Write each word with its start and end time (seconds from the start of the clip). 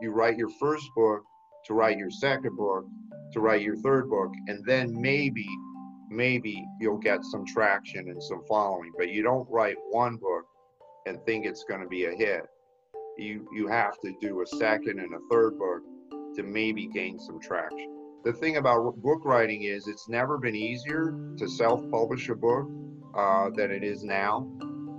you 0.00 0.12
write 0.12 0.36
your 0.36 0.50
first 0.60 0.86
book 0.96 1.22
to 1.66 1.74
write 1.74 1.98
your 1.98 2.10
second 2.10 2.56
book 2.56 2.84
to 3.32 3.40
write 3.40 3.62
your 3.62 3.76
third 3.76 4.08
book 4.08 4.30
and 4.48 4.64
then 4.66 4.90
maybe 5.00 5.46
maybe 6.10 6.64
you'll 6.80 6.98
get 6.98 7.24
some 7.24 7.44
traction 7.46 8.08
and 8.08 8.22
some 8.22 8.42
following 8.48 8.92
but 8.98 9.08
you 9.10 9.22
don't 9.22 9.48
write 9.50 9.76
one 9.90 10.16
book 10.16 10.44
and 11.06 11.22
think 11.24 11.46
it's 11.46 11.64
going 11.64 11.80
to 11.80 11.88
be 11.88 12.06
a 12.06 12.12
hit. 12.12 12.46
You 13.18 13.48
you 13.54 13.68
have 13.68 13.98
to 14.00 14.12
do 14.20 14.42
a 14.42 14.46
second 14.46 14.98
and 14.98 15.14
a 15.14 15.18
third 15.30 15.58
book 15.58 15.82
to 16.36 16.42
maybe 16.42 16.88
gain 16.88 17.18
some 17.18 17.40
traction. 17.40 17.90
The 18.24 18.32
thing 18.32 18.56
about 18.56 18.96
book 19.02 19.24
writing 19.24 19.62
is 19.64 19.86
it's 19.86 20.08
never 20.08 20.38
been 20.38 20.56
easier 20.56 21.14
to 21.36 21.48
self-publish 21.48 22.28
a 22.30 22.34
book 22.34 22.66
uh, 23.16 23.50
than 23.54 23.70
it 23.70 23.84
is 23.84 24.02
now. 24.02 24.50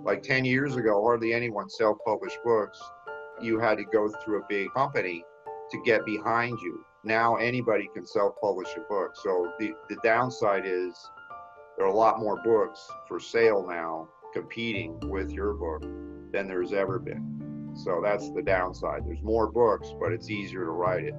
Like 0.05 0.21
10 0.21 0.45
years 0.45 0.75
ago 0.75 1.01
hardly 1.01 1.33
anyone 1.33 1.69
self-published 1.69 2.37
books 2.45 2.79
you 3.41 3.59
had 3.59 3.77
to 3.77 3.83
go 3.85 4.09
through 4.23 4.41
a 4.41 4.45
big 4.47 4.73
company 4.73 5.23
to 5.71 5.81
get 5.83 6.05
behind 6.05 6.59
you. 6.61 6.85
Now 7.03 7.35
anybody 7.35 7.89
can 7.93 8.05
self-publish 8.05 8.69
a 8.77 8.81
book. 8.81 9.15
So 9.15 9.51
the, 9.59 9.73
the 9.89 9.97
downside 10.03 10.63
is 10.65 10.95
there 11.77 11.85
are 11.85 11.89
a 11.89 11.95
lot 11.95 12.19
more 12.19 12.41
books 12.43 12.87
for 13.07 13.19
sale 13.19 13.65
now 13.67 14.07
competing 14.33 14.99
with 15.09 15.31
your 15.31 15.53
book 15.53 15.81
than 16.31 16.47
there's 16.47 16.73
ever 16.73 16.99
been. 16.99 17.73
So 17.75 17.99
that's 18.03 18.29
the 18.31 18.41
downside. 18.41 19.05
There's 19.05 19.21
more 19.21 19.51
books, 19.51 19.93
but 19.99 20.11
it's 20.11 20.29
easier 20.29 20.65
to 20.65 20.71
write 20.71 21.03
it. 21.03 21.15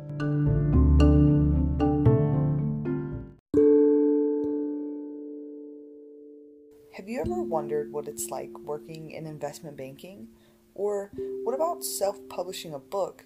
Have 6.96 7.08
you 7.08 7.20
ever 7.20 7.42
wondered 7.42 7.92
what 7.92 8.08
it's 8.08 8.30
like 8.30 8.50
working 8.58 9.10
in 9.10 9.26
investment 9.26 9.76
banking? 9.76 10.28
Or 10.76 11.10
what 11.44 11.54
about 11.54 11.84
self 11.84 12.18
publishing 12.28 12.74
a 12.74 12.78
book 12.78 13.24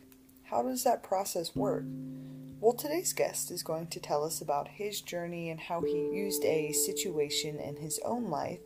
how 0.50 0.62
does 0.62 0.83
that 0.83 1.05
process 1.05 1.55
work? 1.55 1.84
Well, 2.58 2.72
today's 2.72 3.12
guest 3.12 3.52
is 3.52 3.62
going 3.62 3.86
to 3.86 4.00
tell 4.00 4.24
us 4.24 4.41
about 4.41 4.66
his 4.66 5.00
journey 5.00 5.48
and 5.48 5.61
how 5.61 5.80
he 5.80 6.11
used 6.12 6.44
a 6.44 6.72
situation 6.72 7.61
in 7.61 7.77
his 7.77 8.00
own 8.05 8.30
life 8.30 8.58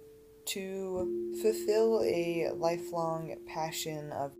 to 0.46 1.36
fulfill 1.42 2.02
a 2.02 2.52
lifelong 2.56 3.36
passion 3.46 4.12
of 4.12 4.32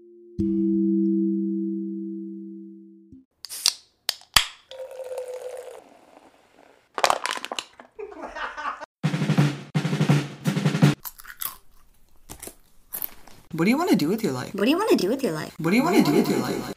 What 13.55 13.67
do 13.67 13.71
you 13.71 13.79
want 13.79 13.91
to 13.91 13.97
do 13.97 14.09
with 14.09 14.25
your 14.25 14.33
life? 14.33 14.53
What 14.53 14.65
do 14.65 14.71
you 14.71 14.77
want 14.77 14.91
to 14.91 14.97
do 14.97 15.09
with 15.09 15.23
your 15.23 15.31
life? 15.31 15.55
What 15.61 15.71
do 15.71 15.77
you 15.77 15.85
want 15.85 15.95
to 15.95 16.03
do 16.03 16.13
with 16.13 16.29
your 16.29 16.41
life? 16.41 16.75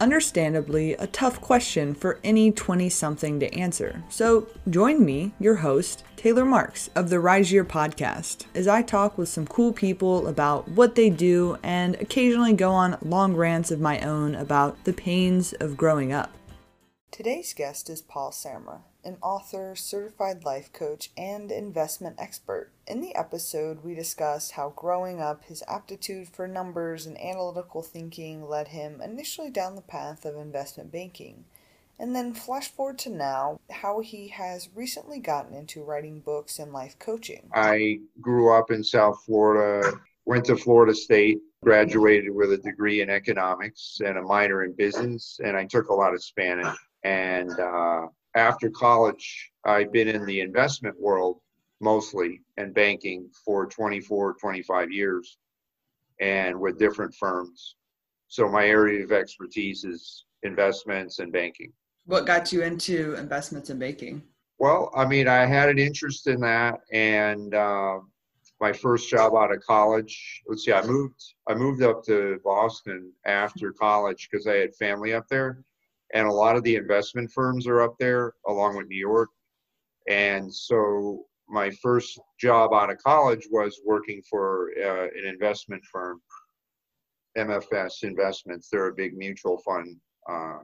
Understandably, 0.00 0.94
a 0.94 1.06
tough 1.06 1.40
question 1.40 1.94
for 1.94 2.18
any 2.24 2.50
20 2.50 2.88
something 2.88 3.38
to 3.38 3.54
answer. 3.54 4.02
So, 4.08 4.48
join 4.68 5.04
me, 5.04 5.34
your 5.38 5.54
host, 5.54 6.02
Taylor 6.16 6.44
Marks 6.44 6.90
of 6.96 7.08
the 7.08 7.20
Rise 7.20 7.52
Year 7.52 7.64
podcast, 7.64 8.46
as 8.56 8.66
I 8.66 8.82
talk 8.82 9.16
with 9.16 9.28
some 9.28 9.46
cool 9.46 9.72
people 9.72 10.26
about 10.26 10.66
what 10.70 10.96
they 10.96 11.08
do 11.08 11.56
and 11.62 11.94
occasionally 12.00 12.52
go 12.52 12.72
on 12.72 12.98
long 13.00 13.36
rants 13.36 13.70
of 13.70 13.78
my 13.78 14.00
own 14.00 14.34
about 14.34 14.82
the 14.82 14.92
pains 14.92 15.52
of 15.52 15.76
growing 15.76 16.12
up. 16.12 16.32
Today's 17.12 17.54
guest 17.54 17.88
is 17.88 18.02
Paul 18.02 18.32
Samra, 18.32 18.80
an 19.04 19.18
author, 19.22 19.76
certified 19.76 20.42
life 20.42 20.72
coach, 20.72 21.10
and 21.16 21.52
investment 21.52 22.16
expert. 22.18 22.67
In 22.88 23.02
the 23.02 23.14
episode, 23.14 23.84
we 23.84 23.94
discussed 23.94 24.52
how 24.52 24.72
growing 24.74 25.20
up, 25.20 25.44
his 25.44 25.62
aptitude 25.68 26.26
for 26.26 26.48
numbers 26.48 27.04
and 27.04 27.20
analytical 27.20 27.82
thinking 27.82 28.48
led 28.48 28.68
him 28.68 29.02
initially 29.02 29.50
down 29.50 29.74
the 29.74 29.82
path 29.82 30.24
of 30.24 30.36
investment 30.36 30.90
banking. 30.90 31.44
And 31.98 32.16
then 32.16 32.32
flash 32.32 32.68
forward 32.68 32.98
to 33.00 33.10
now, 33.10 33.60
how 33.68 34.00
he 34.00 34.28
has 34.28 34.70
recently 34.74 35.18
gotten 35.18 35.54
into 35.54 35.84
writing 35.84 36.20
books 36.20 36.58
and 36.58 36.72
life 36.72 36.98
coaching. 36.98 37.50
I 37.52 37.98
grew 38.22 38.54
up 38.54 38.70
in 38.70 38.82
South 38.82 39.22
Florida, 39.26 39.92
went 40.24 40.46
to 40.46 40.56
Florida 40.56 40.94
State, 40.94 41.40
graduated 41.62 42.34
with 42.34 42.52
a 42.52 42.58
degree 42.58 43.02
in 43.02 43.10
economics 43.10 44.00
and 44.02 44.16
a 44.16 44.22
minor 44.22 44.64
in 44.64 44.72
business, 44.72 45.38
and 45.44 45.58
I 45.58 45.66
took 45.66 45.90
a 45.90 45.94
lot 45.94 46.14
of 46.14 46.24
Spanish. 46.24 46.74
And 47.04 47.50
uh, 47.50 48.06
after 48.34 48.70
college, 48.70 49.50
I've 49.66 49.92
been 49.92 50.08
in 50.08 50.24
the 50.24 50.40
investment 50.40 50.98
world 50.98 51.40
mostly 51.80 52.42
and 52.56 52.74
banking 52.74 53.30
for 53.44 53.66
24, 53.66 54.34
25 54.34 54.90
years 54.90 55.38
and 56.20 56.58
with 56.58 56.78
different 56.78 57.14
firms. 57.14 57.76
So 58.28 58.48
my 58.48 58.66
area 58.66 59.04
of 59.04 59.12
expertise 59.12 59.84
is 59.84 60.24
investments 60.42 61.18
and 61.18 61.32
banking. 61.32 61.72
What 62.06 62.26
got 62.26 62.52
you 62.52 62.62
into 62.62 63.14
investments 63.14 63.70
and 63.70 63.78
banking? 63.78 64.22
Well, 64.58 64.90
I 64.94 65.06
mean, 65.06 65.28
I 65.28 65.46
had 65.46 65.68
an 65.68 65.78
interest 65.78 66.26
in 66.26 66.40
that, 66.40 66.80
and 66.92 67.54
uh, 67.54 67.98
my 68.60 68.72
first 68.72 69.08
job 69.08 69.34
out 69.34 69.52
of 69.52 69.60
college. 69.60 70.42
Let's 70.48 70.64
see, 70.64 70.72
I 70.72 70.84
moved. 70.84 71.22
I 71.48 71.54
moved 71.54 71.82
up 71.82 72.02
to 72.04 72.40
Boston 72.44 73.12
after 73.24 73.72
college 73.72 74.28
because 74.30 74.46
I 74.46 74.54
had 74.54 74.74
family 74.74 75.14
up 75.14 75.28
there, 75.28 75.62
and 76.12 76.26
a 76.26 76.32
lot 76.32 76.56
of 76.56 76.64
the 76.64 76.76
investment 76.76 77.30
firms 77.30 77.66
are 77.66 77.82
up 77.82 77.96
there 77.98 78.32
along 78.48 78.76
with 78.76 78.88
New 78.88 78.98
York. 78.98 79.28
And 80.08 80.52
so 80.52 81.26
my 81.48 81.70
first 81.82 82.18
job 82.38 82.72
out 82.72 82.90
of 82.90 82.98
college 82.98 83.46
was 83.50 83.80
working 83.84 84.22
for 84.28 84.70
uh, 84.82 85.04
an 85.04 85.24
investment 85.26 85.82
firm, 85.84 86.20
MFS 87.36 88.02
Investments. 88.02 88.68
They're 88.70 88.88
a 88.88 88.94
big 88.94 89.16
mutual 89.16 89.58
fund 89.58 89.96
uh, 90.28 90.58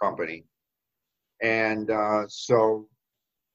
company. 0.00 0.44
And 1.42 1.90
uh, 1.90 2.24
so 2.28 2.88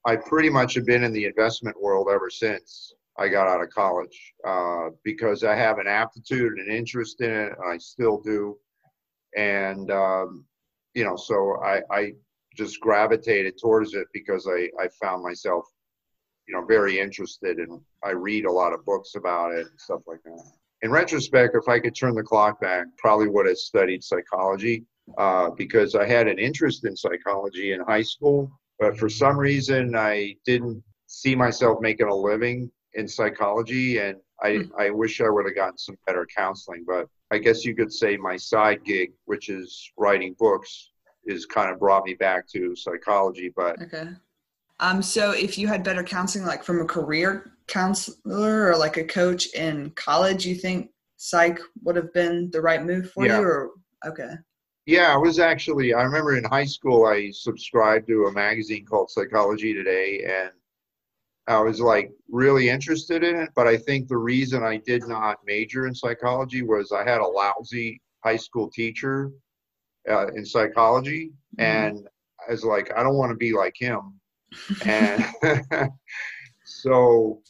I 0.06 0.16
pretty 0.16 0.50
much 0.50 0.76
have 0.76 0.86
been 0.86 1.04
in 1.04 1.14
the 1.14 1.26
investment 1.26 1.82
world 1.82 2.08
ever 2.12 2.30
since 2.30 2.94
I 3.18 3.28
got 3.28 3.48
out 3.48 3.62
of 3.62 3.70
college 3.70 4.34
uh, 4.48 4.90
because 5.04 5.44
I 5.44 5.56
have 5.56 5.80
an 5.80 5.88
aptitude 5.88 6.54
and 6.54 6.70
an 6.70 6.76
interest 6.76 7.22
in 7.22 7.32
it. 7.32 7.54
I 7.66 7.78
still 7.78 8.22
do. 8.22 8.58
And 9.36 9.92
um, 9.92 10.46
you 10.94 11.04
know, 11.04 11.16
so 11.16 11.58
I, 11.64 11.82
I 11.92 12.14
just 12.56 12.80
gravitated 12.80 13.56
towards 13.60 13.94
it 13.94 14.08
because 14.14 14.48
I, 14.48 14.70
I 14.82 14.88
found 15.02 15.24
myself, 15.24 15.66
you 16.50 16.56
know, 16.56 16.66
very 16.66 17.00
interested 17.00 17.60
and 17.60 17.80
I 18.04 18.10
read 18.10 18.46
a 18.46 18.52
lot 18.52 18.74
of 18.74 18.84
books 18.84 19.14
about 19.16 19.52
it 19.52 19.68
and 19.68 19.80
stuff 19.80 20.02
like 20.08 20.24
that. 20.24 20.44
In 20.82 20.90
retrospect, 20.90 21.56
if 21.56 21.70
I 21.70 21.80
could 21.80 21.96
turn 21.96 22.16
the 22.16 22.24
clock 22.24 22.60
back, 22.60 22.88
probably 22.98 23.28
would 23.28 23.46
have 23.46 23.58
studied 23.58 24.04
psychology 24.04 24.84
uh, 25.20 25.52
because 25.52 25.94
I 25.94 26.08
had 26.08 26.28
an 26.28 26.40
interest 26.40 26.86
in 26.86 26.96
psychology 26.96 27.74
in 27.74 27.82
high 27.82 28.02
school, 28.02 28.52
but 28.80 28.98
for 28.98 29.10
some 29.10 29.38
reason 29.38 29.96
I 29.96 30.36
didn't 30.44 30.84
see 31.06 31.36
myself 31.36 31.80
making 31.82 32.08
a 32.08 32.16
living 32.16 32.72
in 32.94 33.08
psychology 33.08 34.00
and 34.00 34.18
I, 34.42 34.56
hmm. 34.56 34.72
I 34.76 34.90
wish 34.90 35.22
I 35.22 35.30
would 35.30 35.46
have 35.46 35.56
gotten 35.56 35.78
some 35.78 35.98
better 36.08 36.26
counseling, 36.36 36.84
but 36.88 37.08
I 37.30 37.38
guess 37.38 37.64
you 37.64 37.76
could 37.76 37.94
say 37.94 38.18
my 38.18 38.38
side 38.38 38.84
gig, 38.84 39.12
which 39.26 39.50
is 39.50 39.92
writing 39.98 40.36
books, 40.40 40.94
is 41.26 41.46
kind 41.46 41.72
of 41.72 41.78
brought 41.78 42.06
me 42.06 42.16
back 42.16 42.48
to 42.54 42.76
psychology. 42.76 43.54
But 43.56 43.80
okay. 43.84 44.10
Um, 44.80 45.02
so 45.02 45.32
if 45.32 45.58
you 45.58 45.68
had 45.68 45.84
better 45.84 46.04
counseling, 46.04 46.46
like 46.46 46.64
from 46.64 46.82
a 46.82 46.86
career 46.86 47.54
counselor 47.68 48.68
or 48.70 48.78
like 48.78 48.98
a 48.98 49.04
coach 49.04 49.54
in 49.54 49.92
college, 49.92 50.46
you 50.46 50.56
think 50.56 50.92
psych 51.18 51.60
would 51.84 51.96
have 51.96 52.14
been 52.14 52.50
the 52.52 52.62
right 52.62 52.84
move 52.84 53.12
for 53.12 53.26
yeah. 53.26 53.40
you? 53.40 53.46
Or 53.46 53.72
okay. 54.06 54.32
Yeah, 54.86 55.14
I 55.14 55.18
was 55.18 55.38
actually. 55.38 55.94
I 55.94 56.02
remember 56.04 56.38
in 56.38 56.44
high 56.46 56.66
school, 56.66 57.06
I 57.06 57.30
subscribed 57.32 58.08
to 58.08 58.26
a 58.26 58.32
magazine 58.32 58.86
called 58.86 59.12
Psychology 59.12 59.74
Today, 59.74 60.24
and 60.26 60.52
I 61.50 61.60
was 61.62 61.82
like 61.82 62.12
really 62.30 62.70
interested 62.70 63.24
in 63.24 63.36
it, 63.36 63.50
but 63.56 63.68
I 63.68 63.76
think 63.76 64.08
the 64.08 64.18
reason 64.18 64.64
I 64.64 64.78
did 64.78 65.08
not 65.08 65.38
major 65.46 65.88
in 65.88 65.96
psychology 65.96 66.62
was 66.62 66.92
I 66.92 67.04
had 67.04 67.22
a 67.22 67.28
lousy 67.28 68.02
high 68.24 68.38
school 68.38 68.70
teacher 68.70 69.32
uh, 70.10 70.28
in 70.28 70.46
psychology, 70.46 71.32
mm-hmm. 71.60 71.62
and 71.62 72.08
I 72.48 72.52
was 72.52 72.64
like, 72.64 72.92
I 72.96 73.04
don't 73.04 73.18
want 73.18 73.32
to 73.32 73.38
be 73.38 73.52
like 73.52 73.74
him, 73.76 74.20
and 74.86 75.26
so, 76.66 77.42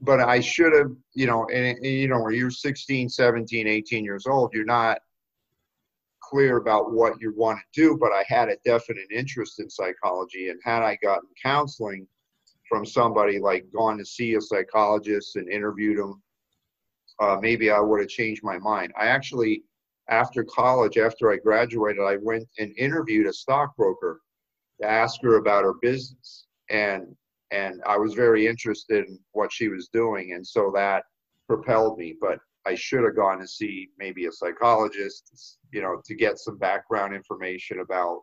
but 0.00 0.20
I 0.20 0.40
should 0.40 0.72
have, 0.72 0.90
you 1.14 1.26
know, 1.26 1.46
and, 1.52 1.76
and 1.76 1.84
you 1.84 2.08
know, 2.08 2.22
when 2.22 2.34
you're 2.34 2.50
16, 2.50 3.08
17, 3.08 3.66
18 3.66 4.04
years 4.04 4.26
old, 4.26 4.52
you're 4.54 4.64
not 4.64 4.98
clear 6.20 6.58
about 6.58 6.92
what 6.92 7.20
you 7.20 7.32
want 7.34 7.58
to 7.58 7.80
do, 7.80 7.96
but 7.98 8.12
I 8.12 8.24
had 8.28 8.48
a 8.48 8.56
definite 8.64 9.10
interest 9.10 9.60
in 9.60 9.70
psychology, 9.70 10.50
and 10.50 10.60
had 10.62 10.82
I 10.82 10.98
gotten 11.02 11.28
counseling 11.42 12.06
from 12.68 12.84
somebody 12.84 13.38
like 13.38 13.64
gone 13.72 13.98
to 13.98 14.04
see 14.04 14.34
a 14.34 14.40
psychologist 14.40 15.36
and 15.36 15.48
interviewed 15.48 15.98
him, 15.98 16.22
uh, 17.20 17.38
maybe 17.40 17.70
I 17.70 17.80
would 17.80 18.00
have 18.00 18.08
changed 18.08 18.42
my 18.44 18.58
mind. 18.58 18.92
I 18.98 19.06
actually, 19.06 19.62
after 20.08 20.44
college, 20.44 20.98
after 20.98 21.32
I 21.32 21.36
graduated, 21.36 22.02
I 22.02 22.16
went 22.16 22.46
and 22.58 22.76
interviewed 22.76 23.26
a 23.26 23.32
stockbroker 23.32 24.20
to 24.80 24.88
ask 24.88 25.20
her 25.22 25.36
about 25.36 25.64
her 25.64 25.74
business, 25.80 26.46
and 26.70 27.14
and 27.50 27.80
I 27.86 27.96
was 27.96 28.14
very 28.14 28.46
interested 28.46 29.06
in 29.06 29.18
what 29.32 29.52
she 29.52 29.68
was 29.68 29.88
doing, 29.92 30.32
and 30.32 30.46
so 30.46 30.70
that 30.74 31.04
propelled 31.46 31.98
me. 31.98 32.14
But 32.20 32.38
I 32.66 32.74
should 32.74 33.04
have 33.04 33.16
gone 33.16 33.38
to 33.40 33.48
see 33.48 33.88
maybe 33.98 34.26
a 34.26 34.32
psychologist, 34.32 35.58
you 35.72 35.80
know, 35.80 36.00
to 36.04 36.14
get 36.14 36.38
some 36.38 36.58
background 36.58 37.14
information 37.14 37.80
about, 37.80 38.20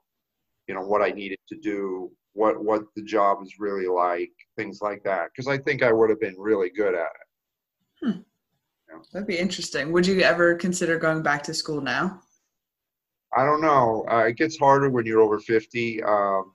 you 0.67 0.75
know, 0.75 0.81
what 0.81 1.01
I 1.01 1.09
needed 1.09 1.39
to 1.49 1.57
do, 1.57 2.11
what 2.33 2.63
what 2.63 2.83
the 2.95 3.01
job 3.03 3.39
is 3.43 3.55
really 3.59 3.87
like, 3.87 4.31
things 4.55 4.79
like 4.81 5.03
that. 5.03 5.29
Because 5.31 5.47
I 5.47 5.57
think 5.57 5.81
I 5.81 5.91
would 5.91 6.09
have 6.09 6.19
been 6.19 6.35
really 6.37 6.69
good 6.69 6.93
at 6.93 7.11
it. 7.21 8.05
Hmm. 8.05 8.19
Yeah. 8.89 8.99
That'd 9.11 9.27
be 9.27 9.39
interesting. 9.39 9.91
Would 9.91 10.05
you 10.05 10.21
ever 10.21 10.55
consider 10.55 10.99
going 10.99 11.23
back 11.23 11.41
to 11.43 11.53
school 11.53 11.81
now? 11.81 12.21
I 13.35 13.43
don't 13.43 13.61
know. 13.61 14.05
Uh, 14.09 14.25
it 14.27 14.37
gets 14.37 14.57
harder 14.57 14.89
when 14.89 15.05
you're 15.05 15.21
over 15.21 15.39
50. 15.39 16.01
Um, 16.03 16.53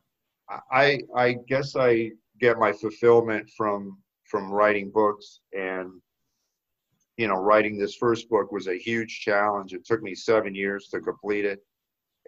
I 0.72 1.00
I 1.14 1.36
guess 1.46 1.76
I 1.76 2.12
get 2.40 2.58
my 2.58 2.72
fulfillment 2.72 3.48
from 3.56 3.98
from 4.24 4.50
writing 4.50 4.90
books 4.90 5.40
and 5.52 5.90
you 7.16 7.28
know 7.28 7.34
writing 7.34 7.76
this 7.78 7.96
first 7.96 8.28
book 8.28 8.50
was 8.50 8.66
a 8.66 8.78
huge 8.78 9.20
challenge. 9.20 9.74
It 9.74 9.84
took 9.84 10.02
me 10.02 10.14
seven 10.14 10.54
years 10.54 10.88
to 10.88 11.00
complete 11.00 11.44
it 11.44 11.60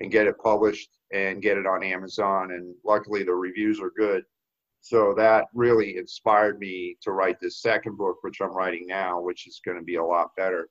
and 0.01 0.11
get 0.11 0.27
it 0.27 0.39
published 0.39 0.91
and 1.13 1.43
get 1.43 1.59
it 1.59 1.67
on 1.67 1.83
Amazon. 1.83 2.53
And 2.53 2.75
luckily 2.85 3.23
the 3.23 3.35
reviews 3.35 3.81
are 3.81 3.93
good. 3.97 4.25
So 4.81 5.15
that 5.17 5.47
really 5.55 5.97
inspired 5.97 6.59
me 6.59 6.97
to 7.03 7.13
write 7.13 7.41
this 7.41 7.63
second 7.63 7.97
book, 7.97 8.19
which 8.23 8.41
I'm 8.41 8.55
writing 8.55 8.87
now, 8.87 9.21
which 9.21 9.47
is 9.47 9.61
going 9.65 9.79
to 9.79 9.85
be 9.85 9.97
a 9.97 10.05
lot 10.05 10.35
better. 10.37 10.69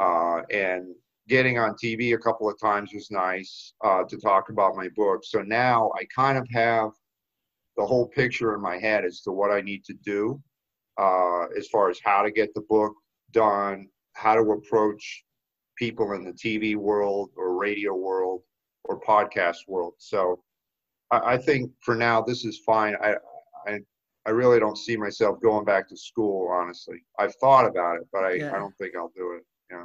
Uh, 0.00 0.40
and 0.50 0.94
getting 1.28 1.58
on 1.58 1.74
TV 1.74 2.14
a 2.14 2.18
couple 2.18 2.48
of 2.48 2.58
times 2.60 2.92
was 2.94 3.10
nice 3.10 3.74
uh, 3.84 4.04
to 4.04 4.16
talk 4.16 4.48
about 4.48 4.76
my 4.76 4.88
book. 4.94 5.24
So 5.24 5.42
now 5.42 5.90
I 5.96 6.04
kind 6.14 6.38
of 6.38 6.46
have 6.52 6.90
the 7.76 7.84
whole 7.84 8.06
picture 8.08 8.54
in 8.54 8.60
my 8.60 8.78
head 8.78 9.04
as 9.04 9.20
to 9.22 9.32
what 9.32 9.50
I 9.50 9.60
need 9.60 9.84
to 9.84 9.94
do 10.04 10.40
uh, 10.98 11.46
as 11.56 11.68
far 11.68 11.90
as 11.90 11.98
how 12.02 12.22
to 12.22 12.30
get 12.30 12.54
the 12.54 12.62
book 12.62 12.94
done, 13.32 13.88
how 14.14 14.34
to 14.34 14.52
approach 14.52 15.24
people 15.76 16.12
in 16.12 16.24
the 16.24 16.32
TV 16.32 16.76
world 16.76 17.30
or 17.36 17.58
radio 17.58 17.94
world 17.94 18.42
or 18.84 19.00
podcast 19.00 19.58
world. 19.68 19.94
So 19.98 20.42
I, 21.10 21.34
I 21.34 21.36
think 21.36 21.70
for 21.80 21.96
now 21.96 22.22
this 22.22 22.44
is 22.44 22.60
fine. 22.64 22.94
I, 23.02 23.16
I 23.66 23.80
I 24.24 24.30
really 24.30 24.58
don't 24.58 24.78
see 24.78 24.96
myself 24.96 25.40
going 25.40 25.64
back 25.64 25.88
to 25.88 25.96
school. 25.96 26.48
Honestly, 26.50 27.04
I've 27.16 27.36
thought 27.36 27.64
about 27.64 27.98
it, 27.98 28.08
but 28.12 28.24
I, 28.24 28.32
yeah. 28.32 28.52
I 28.52 28.58
don't 28.58 28.76
think 28.76 28.96
I'll 28.96 29.12
do 29.14 29.34
it. 29.36 29.44
Yeah 29.70 29.84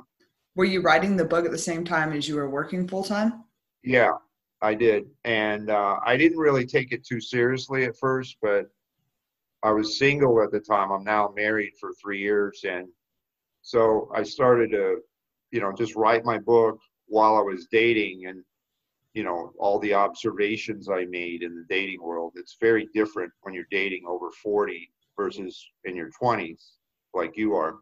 were 0.55 0.65
you 0.65 0.81
writing 0.81 1.15
the 1.15 1.25
book 1.25 1.45
at 1.45 1.51
the 1.51 1.57
same 1.57 1.83
time 1.83 2.11
as 2.13 2.27
you 2.27 2.35
were 2.35 2.49
working 2.49 2.87
full 2.87 3.03
time? 3.03 3.43
Yeah, 3.83 4.11
I 4.61 4.75
did, 4.75 5.05
and 5.23 5.69
uh, 5.69 5.99
I 6.05 6.17
didn't 6.17 6.37
really 6.37 6.65
take 6.65 6.91
it 6.91 7.05
too 7.05 7.19
seriously 7.19 7.85
at 7.85 7.97
first, 7.97 8.37
but 8.41 8.69
I 9.63 9.71
was 9.71 9.97
single 9.97 10.41
at 10.43 10.51
the 10.51 10.59
time. 10.59 10.91
I'm 10.91 11.03
now 11.03 11.33
married 11.35 11.73
for 11.79 11.91
three 11.93 12.19
years, 12.19 12.61
and 12.67 12.87
so 13.61 14.11
I 14.13 14.23
started 14.23 14.71
to, 14.71 14.97
you 15.51 15.61
know, 15.61 15.71
just 15.71 15.95
write 15.95 16.25
my 16.25 16.37
book 16.37 16.79
while 17.07 17.35
I 17.35 17.41
was 17.41 17.67
dating, 17.71 18.27
and 18.27 18.43
you 19.13 19.23
know, 19.23 19.51
all 19.59 19.77
the 19.79 19.93
observations 19.93 20.89
I 20.89 21.05
made 21.05 21.43
in 21.43 21.55
the 21.55 21.65
dating 21.69 22.01
world. 22.01 22.33
It's 22.35 22.57
very 22.61 22.87
different 22.93 23.31
when 23.41 23.53
you're 23.53 23.65
dating 23.69 24.03
over 24.07 24.31
40 24.41 24.89
versus 25.17 25.69
in 25.83 25.95
your 25.95 26.09
20s, 26.21 26.71
like 27.13 27.35
you 27.35 27.53
are. 27.55 27.75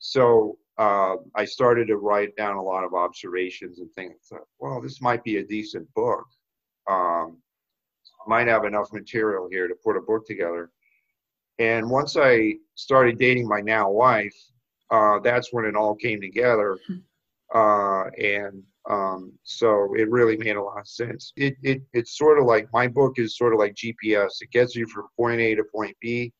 So 0.00 0.58
uh, 0.80 1.16
I 1.34 1.44
started 1.44 1.88
to 1.88 1.98
write 1.98 2.34
down 2.36 2.56
a 2.56 2.62
lot 2.62 2.84
of 2.84 2.94
observations 2.94 3.80
and 3.80 3.92
things. 3.92 4.32
Well, 4.58 4.80
this 4.80 5.02
might 5.02 5.22
be 5.22 5.36
a 5.36 5.44
decent 5.44 5.86
book. 5.94 6.24
Um, 6.88 7.36
might 8.26 8.48
have 8.48 8.64
enough 8.64 8.90
material 8.90 9.46
here 9.50 9.68
to 9.68 9.74
put 9.84 9.98
a 9.98 10.00
book 10.00 10.26
together. 10.26 10.70
And 11.58 11.90
once 11.90 12.16
I 12.16 12.54
started 12.76 13.18
dating 13.18 13.46
my 13.46 13.60
now 13.60 13.90
wife, 13.90 14.34
uh, 14.90 15.18
that's 15.22 15.52
when 15.52 15.66
it 15.66 15.76
all 15.76 15.94
came 15.94 16.18
together. 16.18 16.78
Uh, 17.54 18.04
and 18.18 18.62
um, 18.88 19.32
so 19.42 19.94
it 19.94 20.10
really 20.10 20.38
made 20.38 20.56
a 20.56 20.62
lot 20.62 20.80
of 20.80 20.88
sense. 20.88 21.34
It, 21.36 21.56
it 21.62 21.82
it's 21.92 22.16
sort 22.16 22.38
of 22.38 22.46
like 22.46 22.72
my 22.72 22.88
book 22.88 23.18
is 23.18 23.36
sort 23.36 23.52
of 23.52 23.58
like 23.58 23.74
GPS. 23.74 24.40
It 24.40 24.50
gets 24.50 24.74
you 24.74 24.86
from 24.86 25.08
point 25.14 25.42
A 25.42 25.54
to 25.56 25.64
point 25.74 25.94
B 26.00 26.32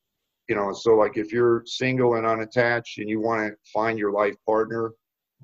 you 0.50 0.56
know 0.56 0.73
so 0.73 0.97
like 0.97 1.17
if 1.17 1.32
you're 1.32 1.62
single 1.64 2.17
and 2.17 2.26
unattached 2.26 2.99
and 2.99 3.08
you 3.08 3.20
want 3.20 3.41
to 3.41 3.56
find 3.73 3.97
your 3.99 4.11
life 4.11 4.35
partner 4.44 4.93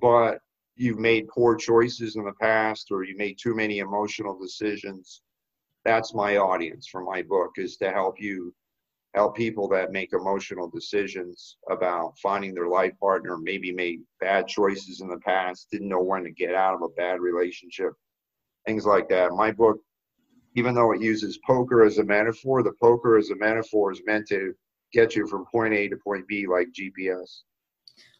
but 0.02 0.40
you've 0.74 0.98
made 0.98 1.28
poor 1.28 1.54
choices 1.54 2.16
in 2.16 2.24
the 2.24 2.32
past 2.42 2.88
or 2.90 3.04
you 3.04 3.16
made 3.16 3.38
too 3.40 3.54
many 3.54 3.78
emotional 3.78 4.36
decisions 4.36 5.22
that's 5.84 6.12
my 6.12 6.36
audience 6.38 6.88
for 6.88 7.04
my 7.04 7.22
book 7.22 7.52
is 7.56 7.76
to 7.76 7.90
help 7.92 8.20
you 8.20 8.52
help 9.14 9.36
people 9.36 9.68
that 9.68 9.92
make 9.92 10.12
emotional 10.12 10.68
decisions 10.68 11.56
about 11.70 12.12
finding 12.18 12.52
their 12.52 12.68
life 12.68 12.92
partner 13.00 13.38
maybe 13.38 13.72
made 13.72 14.00
bad 14.20 14.48
choices 14.48 15.00
in 15.00 15.08
the 15.08 15.20
past 15.20 15.68
didn't 15.70 15.88
know 15.88 16.02
when 16.02 16.24
to 16.24 16.32
get 16.32 16.52
out 16.52 16.74
of 16.74 16.82
a 16.82 16.88
bad 16.96 17.20
relationship 17.20 17.92
things 18.66 18.84
like 18.84 19.08
that. 19.08 19.30
My 19.30 19.52
book 19.52 19.78
even 20.56 20.74
though 20.74 20.92
it 20.92 21.00
uses 21.00 21.38
poker 21.46 21.84
as 21.84 21.98
a 21.98 22.04
metaphor 22.04 22.64
the 22.64 22.72
poker 22.82 23.16
as 23.16 23.30
a 23.30 23.36
metaphor 23.36 23.92
is 23.92 24.02
meant 24.04 24.26
to 24.26 24.52
get 24.96 25.14
you 25.14 25.26
from 25.26 25.44
point 25.44 25.74
A 25.74 25.88
to 25.88 25.96
point 25.96 26.26
B 26.26 26.46
like 26.46 26.68
GPS. 26.72 27.42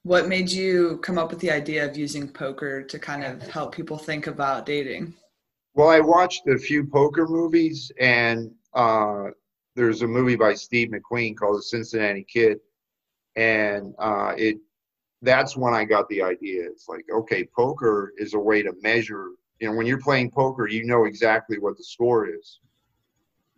What 0.02 0.28
made 0.28 0.50
you 0.50 0.99
come 0.99 1.19
up 1.19 1.31
with 1.31 1.40
the 1.40 1.50
idea 1.50 1.88
of 1.88 1.96
using 1.96 2.28
poker 2.28 2.82
to 2.82 2.99
kind 2.99 3.25
of 3.25 3.43
help 3.49 3.75
people 3.75 3.96
think 3.96 4.26
about 4.26 4.67
dating? 4.67 5.14
Well, 5.75 5.88
I 5.88 6.00
watched 6.00 6.46
a 6.46 6.58
few 6.58 6.87
poker 6.87 7.26
movies, 7.26 7.90
and 7.99 8.50
uh, 8.75 9.25
there's 9.75 10.02
a 10.02 10.06
movie 10.06 10.37
by 10.37 10.55
Steve 10.55 10.90
McQueen 10.90 11.37
called 11.37 11.58
The 11.58 11.62
Cincinnati 11.62 12.25
Kid, 12.25 12.58
and 13.37 13.94
uh, 13.99 14.34
it 14.37 14.58
that's 15.22 15.56
when 15.56 15.75
I 15.75 15.84
got 15.84 16.08
the 16.08 16.22
idea. 16.22 16.67
It's 16.67 16.88
like, 16.88 17.06
okay, 17.12 17.49
poker 17.56 18.12
is 18.19 18.34
a 18.34 18.38
way 18.38 18.62
to 18.62 18.72
measure. 18.82 19.31
You 19.61 19.69
know, 19.69 19.76
when 19.76 19.87
you're 19.87 19.99
playing 20.00 20.31
poker, 20.31 20.69
you 20.69 20.84
know 20.84 21.05
exactly 21.05 21.58
what 21.58 21.79
the 21.79 21.84
score 21.84 22.29
is 22.29 22.61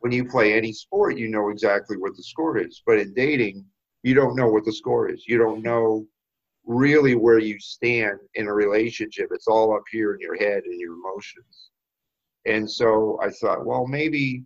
when 0.00 0.12
you 0.12 0.24
play 0.24 0.54
any 0.54 0.72
sport, 0.72 1.18
you 1.18 1.28
know 1.28 1.48
exactly 1.48 1.96
what 1.96 2.16
the 2.16 2.22
score 2.22 2.58
is. 2.58 2.82
But 2.86 2.98
in 2.98 3.12
dating, 3.14 3.64
you 4.02 4.14
don't 4.14 4.36
know 4.36 4.48
what 4.48 4.64
the 4.64 4.72
score 4.72 5.10
is. 5.10 5.24
You 5.26 5.38
don't 5.38 5.62
know 5.62 6.06
really 6.64 7.14
where 7.14 7.38
you 7.38 7.58
stand 7.58 8.18
in 8.34 8.46
a 8.46 8.52
relationship. 8.52 9.30
It's 9.32 9.48
all 9.48 9.74
up 9.74 9.84
here 9.90 10.14
in 10.14 10.20
your 10.20 10.36
head 10.36 10.64
and 10.64 10.78
your 10.78 10.94
emotions. 10.94 11.70
And 12.46 12.70
so 12.70 13.18
I 13.22 13.30
thought, 13.30 13.66
well, 13.66 13.86
maybe 13.86 14.44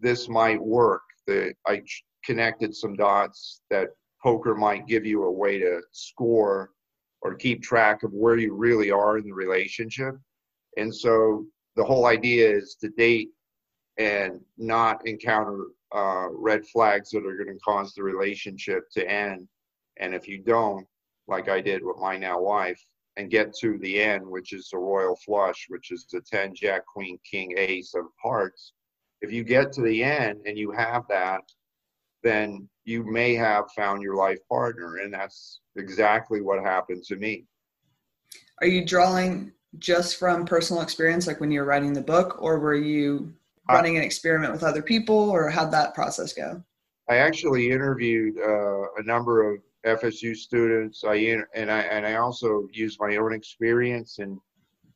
this 0.00 0.28
might 0.28 0.60
work. 0.60 1.02
That 1.26 1.54
I 1.66 1.82
connected 2.24 2.74
some 2.74 2.94
dots 2.94 3.60
that 3.70 3.88
poker 4.22 4.54
might 4.54 4.86
give 4.86 5.04
you 5.04 5.24
a 5.24 5.30
way 5.30 5.58
to 5.58 5.80
score 5.92 6.70
or 7.20 7.34
keep 7.34 7.62
track 7.62 8.02
of 8.02 8.12
where 8.12 8.38
you 8.38 8.54
really 8.54 8.90
are 8.90 9.18
in 9.18 9.24
the 9.24 9.32
relationship. 9.32 10.14
And 10.76 10.94
so 10.94 11.44
the 11.76 11.84
whole 11.84 12.06
idea 12.06 12.50
is 12.50 12.76
to 12.80 12.88
date 12.90 13.28
and 13.98 14.40
not 14.56 15.06
encounter 15.06 15.66
uh, 15.94 16.28
red 16.30 16.66
flags 16.66 17.10
that 17.10 17.26
are 17.26 17.36
going 17.36 17.56
to 17.56 17.60
cause 17.64 17.94
the 17.94 18.02
relationship 18.02 18.84
to 18.92 19.08
end. 19.08 19.48
And 19.98 20.14
if 20.14 20.28
you 20.28 20.38
don't, 20.38 20.86
like 21.26 21.48
I 21.48 21.60
did 21.60 21.84
with 21.84 21.96
my 21.98 22.16
now 22.16 22.40
wife, 22.40 22.80
and 23.16 23.30
get 23.30 23.52
to 23.52 23.76
the 23.78 24.00
end, 24.00 24.24
which 24.24 24.52
is 24.52 24.68
the 24.70 24.78
royal 24.78 25.16
flush, 25.16 25.66
which 25.68 25.90
is 25.90 26.06
the 26.10 26.20
10 26.20 26.54
jack, 26.54 26.86
queen, 26.86 27.18
king, 27.28 27.52
ace 27.58 27.94
of 27.94 28.04
hearts, 28.22 28.72
if 29.20 29.32
you 29.32 29.42
get 29.42 29.72
to 29.72 29.82
the 29.82 30.04
end 30.04 30.40
and 30.46 30.56
you 30.56 30.70
have 30.70 31.02
that, 31.08 31.40
then 32.22 32.68
you 32.84 33.02
may 33.04 33.34
have 33.34 33.64
found 33.76 34.02
your 34.02 34.14
life 34.14 34.38
partner. 34.48 34.98
And 34.98 35.12
that's 35.12 35.60
exactly 35.76 36.40
what 36.40 36.62
happened 36.62 37.02
to 37.04 37.16
me. 37.16 37.44
Are 38.60 38.68
you 38.68 38.84
drawing 38.84 39.52
just 39.78 40.16
from 40.16 40.46
personal 40.46 40.82
experience, 40.82 41.26
like 41.26 41.40
when 41.40 41.50
you 41.50 41.60
were 41.60 41.66
writing 41.66 41.92
the 41.92 42.00
book, 42.00 42.38
or 42.40 42.58
were 42.58 42.74
you 42.74 43.34
running 43.68 43.96
an 43.96 44.02
experiment 44.02 44.52
with 44.52 44.62
other 44.62 44.82
people, 44.82 45.16
or 45.30 45.48
how'd 45.50 45.72
that 45.72 45.94
process 45.94 46.32
go? 46.32 46.62
I 47.08 47.16
actually 47.16 47.70
interviewed 47.70 48.36
uh, 48.38 48.82
a 48.98 49.02
number 49.02 49.52
of 49.52 49.60
FSU 49.86 50.36
students. 50.36 51.04
I 51.04 51.14
and 51.54 51.70
I 51.70 51.80
and 51.80 52.06
I 52.06 52.16
also 52.16 52.68
used 52.72 52.98
my 53.00 53.16
own 53.16 53.32
experience 53.32 54.18
in 54.18 54.38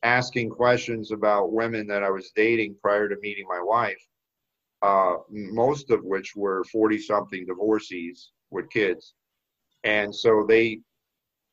asking 0.03 0.49
questions 0.49 1.11
about 1.11 1.53
women 1.53 1.87
that 1.87 2.03
I 2.03 2.09
was 2.09 2.31
dating 2.35 2.75
prior 2.81 3.07
to 3.09 3.15
meeting 3.21 3.45
my 3.47 3.61
wife. 3.61 4.01
Uh, 4.81 5.15
most 5.29 5.91
of 5.91 6.03
which 6.03 6.35
were 6.35 6.63
40 6.65 6.97
something 6.99 7.45
divorcees 7.45 8.31
with 8.51 8.69
kids. 8.69 9.13
And 9.85 10.13
so 10.13 10.45
they, 10.47 10.81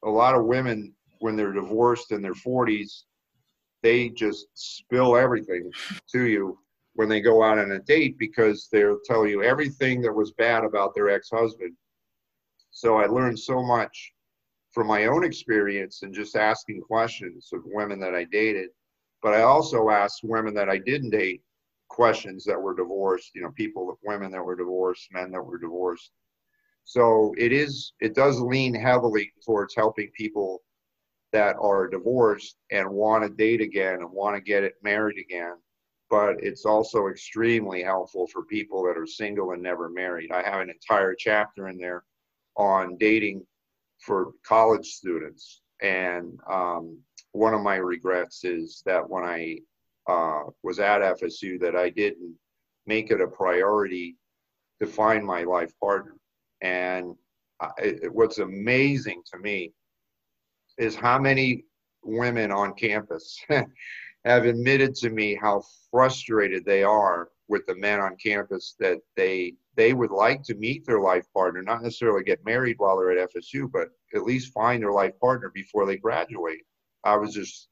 a 0.05 0.11
lot 0.11 0.35
of 0.35 0.47
women, 0.47 0.93
when 1.21 1.37
they're 1.37 1.53
divorced 1.53 2.11
in 2.11 2.23
their 2.23 2.35
40s, 2.35 3.05
they 3.83 4.09
just 4.09 4.47
spill 4.55 5.17
everything 5.17 5.71
to 6.11 6.27
you 6.27 6.59
when 6.95 7.09
they 7.09 7.21
go 7.21 7.43
out 7.43 7.59
on 7.59 7.73
a 7.73 7.79
date 7.81 8.19
because 8.19 8.69
they'll 8.71 9.01
tell 9.05 9.27
you 9.27 9.43
everything 9.43 10.01
that 10.03 10.13
was 10.13 10.33
bad 10.33 10.65
about 10.65 10.95
their 10.95 11.11
ex-husband. 11.11 11.75
So 12.71 12.97
I 12.97 13.07
learned 13.07 13.39
so 13.39 13.63
much 13.63 14.13
from 14.73 14.87
my 14.87 15.07
own 15.07 15.25
experience 15.25 16.03
and 16.03 16.15
just 16.15 16.37
asking 16.37 16.81
questions 16.81 17.51
of 17.53 17.63
women 17.65 18.01
that 18.01 18.15
I 18.15 18.25
dated. 18.25 18.71
But 19.23 19.35
I 19.35 19.43
also 19.43 19.91
asked 19.91 20.21
women 20.23 20.55
that 20.55 20.69
I 20.69 20.79
didn't 20.79 21.11
date 21.11 21.43
questions 21.89 22.45
that 22.45 22.61
were 22.61 22.75
divorced, 22.75 23.33
you 23.35 23.43
know, 23.43 23.51
people, 23.51 23.99
women 24.05 24.31
that 24.33 24.45
were 24.45 24.57
divorced, 24.57 25.09
men 25.13 25.31
that 25.33 25.43
were 25.43 25.59
divorced. 25.59 26.13
So 26.85 27.35
it 27.37 27.53
is, 27.53 27.93
it 28.01 28.15
does 28.15 28.41
lean 28.41 28.75
heavily 28.75 29.33
towards 29.45 29.75
helping 29.75 30.11
people 30.17 30.63
that 31.33 31.57
are 31.61 31.89
divorced 31.89 32.57
and 32.71 32.89
want 32.89 33.25
to 33.25 33.31
date 33.31 33.61
again 33.61 33.95
and 34.01 34.11
want 34.11 34.37
to 34.37 34.41
get 34.41 34.65
it 34.65 34.75
married 34.83 35.19
again. 35.19 35.55
But 36.11 36.43
it's 36.43 36.67
also 36.67 37.07
extremely 37.07 37.83
helpful 37.83 38.27
for 38.27 38.45
people 38.45 38.83
that 38.85 38.99
are 38.99 39.07
single 39.07 39.53
and 39.53 39.63
never 39.63 39.89
married. 39.89 40.33
I 40.33 40.43
have 40.43 40.61
an 40.61 40.69
entire 40.71 41.15
chapter 41.15 41.69
in 41.69 41.79
there 41.79 42.05
on 42.57 42.97
dating 42.99 43.47
for 44.01 44.33
college 44.45 44.87
students. 44.87 45.63
And 45.81 46.39
um, 46.51 46.99
one 47.33 47.55
of 47.55 47.63
my 47.63 47.77
regrets 47.77 48.45
is 48.45 48.83
that 48.87 49.09
when 49.09 49.25
I 49.25 49.59
uh, 50.09 50.51
was 50.63 50.81
at 50.81 51.01
FSU, 51.01 51.61
that 51.61 51.77
I 51.77 51.91
didn't 51.91 52.35
make 52.87 53.11
it 53.11 53.21
a 53.21 53.29
priority 53.29 54.17
to 54.81 54.87
find 54.87 55.25
my 55.25 55.45
life 55.45 55.73
partner. 55.79 56.17
And 56.61 57.15
it, 57.79 58.13
what's 58.13 58.39
amazing 58.39 59.23
to 59.33 59.39
me 59.39 59.73
is 60.79 60.97
how 60.97 61.19
many 61.19 61.65
women 62.03 62.51
on 62.51 62.75
campus 62.75 63.39
have 64.25 64.45
admitted 64.45 64.95
to 64.95 65.11
me 65.11 65.35
how 65.35 65.63
frustrated 65.91 66.65
they 66.65 66.83
are 66.83 67.31
with 67.49 67.67
the 67.67 67.75
men 67.75 68.01
on 68.01 68.17
campus 68.17 68.77
that 68.79 68.99
they 69.17 69.55
they 69.77 69.93
would 69.93 70.11
like 70.11 70.43
to 70.43 70.55
meet 70.55 70.85
their 70.85 71.01
life 71.01 71.25
partner, 71.33 71.63
not 71.63 71.83
necessarily 71.83 72.23
get 72.23 72.45
married 72.45 72.77
while 72.79 72.99
they're 72.99 73.19
at 73.19 73.31
FSU, 73.33 73.71
but 73.71 73.89
at 74.15 74.25
least 74.25 74.53
find 74.53 74.83
their 74.83 74.93
life 74.93 75.19
partner 75.21 75.51
before 75.55 75.87
they 75.87 75.97
graduate. 75.97 76.63
I 77.05 77.17
was 77.17 77.33
just 77.33 77.69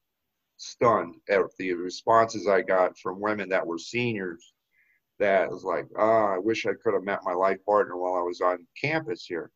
stunned 0.57 1.15
at 1.29 1.41
the 1.57 1.73
responses 1.73 2.47
I 2.47 2.61
got 2.61 2.97
from 2.97 3.19
women 3.19 3.49
that 3.49 3.65
were 3.65 3.77
seniors 3.77 4.53
that 5.19 5.49
was 5.49 5.63
like, 5.63 5.87
oh, 5.97 6.25
I 6.25 6.37
wish 6.37 6.65
I 6.65 6.73
could 6.81 6.93
have 6.93 7.03
met 7.03 7.19
my 7.23 7.33
life 7.33 7.63
partner 7.65 7.97
while 7.97 8.15
I 8.15 8.23
was 8.23 8.41
on 8.41 8.65
campus 8.81 9.25
here. 9.25 9.51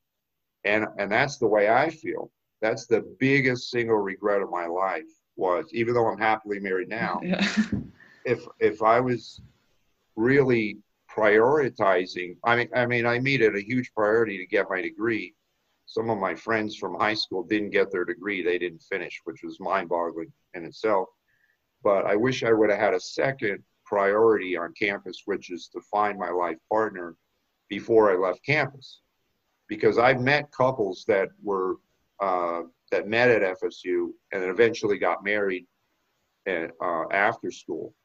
And 0.63 0.85
and 0.99 1.11
that's 1.11 1.37
the 1.37 1.47
way 1.47 1.69
I 1.69 1.89
feel. 1.89 2.31
That's 2.61 2.85
the 2.85 3.01
biggest 3.19 3.71
single 3.71 3.97
regret 3.97 4.41
of 4.41 4.51
my 4.51 4.67
life 4.67 5.09
was 5.35 5.65
even 5.73 5.93
though 5.93 6.07
I'm 6.07 6.19
happily 6.19 6.59
married 6.59 6.89
now, 6.89 7.19
yeah. 7.23 7.45
if 8.25 8.45
if 8.59 8.81
I 8.81 8.99
was 8.99 9.41
really 10.15 10.77
prioritizing 11.09 12.37
I 12.43 12.55
mean 12.55 12.69
I 12.75 12.85
mean 12.85 13.05
I 13.05 13.19
made 13.19 13.41
it 13.41 13.55
a 13.55 13.65
huge 13.65 13.91
priority 13.93 14.37
to 14.37 14.45
get 14.45 14.69
my 14.69 14.81
degree. 14.81 15.33
Some 15.85 16.09
of 16.09 16.17
my 16.17 16.33
friends 16.33 16.75
from 16.75 16.99
high 16.99 17.13
school 17.13 17.43
didn't 17.43 17.71
get 17.71 17.91
their 17.91 18.05
degree, 18.05 18.41
they 18.41 18.57
didn't 18.57 18.83
finish, 18.83 19.19
which 19.25 19.43
was 19.43 19.59
mind 19.59 19.89
boggling 19.89 20.31
in 20.53 20.65
itself. 20.65 21.09
But 21.83 22.05
I 22.05 22.15
wish 22.15 22.43
I 22.43 22.53
would 22.53 22.69
have 22.69 22.79
had 22.79 22.93
a 22.93 22.99
second 22.99 23.63
priority 23.85 24.55
on 24.57 24.73
campus, 24.73 25.23
which 25.25 25.51
is 25.51 25.67
to 25.67 25.81
find 25.81 26.17
my 26.17 26.29
life 26.29 26.57
partner 26.71 27.15
before 27.69 28.11
I 28.11 28.15
left 28.15 28.45
campus. 28.45 29.01
Because 29.67 29.97
I've 29.97 30.21
met 30.21 30.51
couples 30.51 31.03
that 31.07 31.29
were 31.43 31.75
uh, 32.19 32.63
that 32.93 33.07
met 33.07 33.31
at 33.31 33.57
FSU 33.59 34.09
and 34.31 34.43
eventually 34.43 34.99
got 34.99 35.23
married 35.23 35.65
at, 36.45 36.69
uh, 36.79 37.05
after 37.11 37.49
school, 37.49 37.95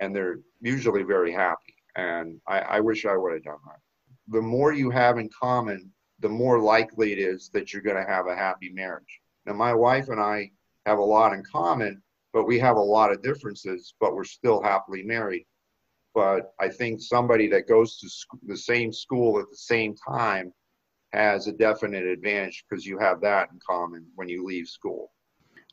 and 0.00 0.14
they're 0.14 0.38
usually 0.60 1.02
very 1.02 1.32
happy. 1.32 1.74
And 1.96 2.40
I, 2.46 2.60
I 2.60 2.80
wish 2.80 3.04
I 3.04 3.16
would 3.16 3.32
have 3.32 3.42
done 3.42 3.58
that. 3.66 3.80
The 4.28 4.40
more 4.40 4.72
you 4.72 4.88
have 4.90 5.18
in 5.18 5.28
common, 5.36 5.90
the 6.20 6.28
more 6.28 6.60
likely 6.60 7.12
it 7.12 7.18
is 7.18 7.50
that 7.54 7.72
you're 7.72 7.82
going 7.82 7.96
to 7.96 8.08
have 8.08 8.28
a 8.28 8.36
happy 8.36 8.70
marriage. 8.70 9.20
Now, 9.46 9.54
my 9.54 9.74
wife 9.74 10.10
and 10.10 10.20
I 10.20 10.52
have 10.86 10.98
a 10.98 11.02
lot 11.16 11.32
in 11.32 11.42
common, 11.50 12.00
but 12.32 12.44
we 12.44 12.56
have 12.60 12.76
a 12.76 12.80
lot 12.96 13.10
of 13.10 13.22
differences, 13.22 13.94
but 13.98 14.14
we're 14.14 14.22
still 14.22 14.62
happily 14.62 15.02
married. 15.02 15.44
But 16.14 16.52
I 16.60 16.68
think 16.68 17.00
somebody 17.00 17.48
that 17.48 17.66
goes 17.66 17.98
to 17.98 18.08
sc- 18.08 18.46
the 18.46 18.56
same 18.56 18.92
school 18.92 19.40
at 19.40 19.50
the 19.50 19.56
same 19.56 19.96
time 19.96 20.52
has 21.12 21.46
a 21.46 21.52
definite 21.52 22.04
advantage 22.04 22.64
because 22.68 22.86
you 22.86 22.98
have 22.98 23.20
that 23.20 23.50
in 23.52 23.58
common 23.66 24.06
when 24.14 24.28
you 24.28 24.44
leave 24.44 24.68
school. 24.68 25.10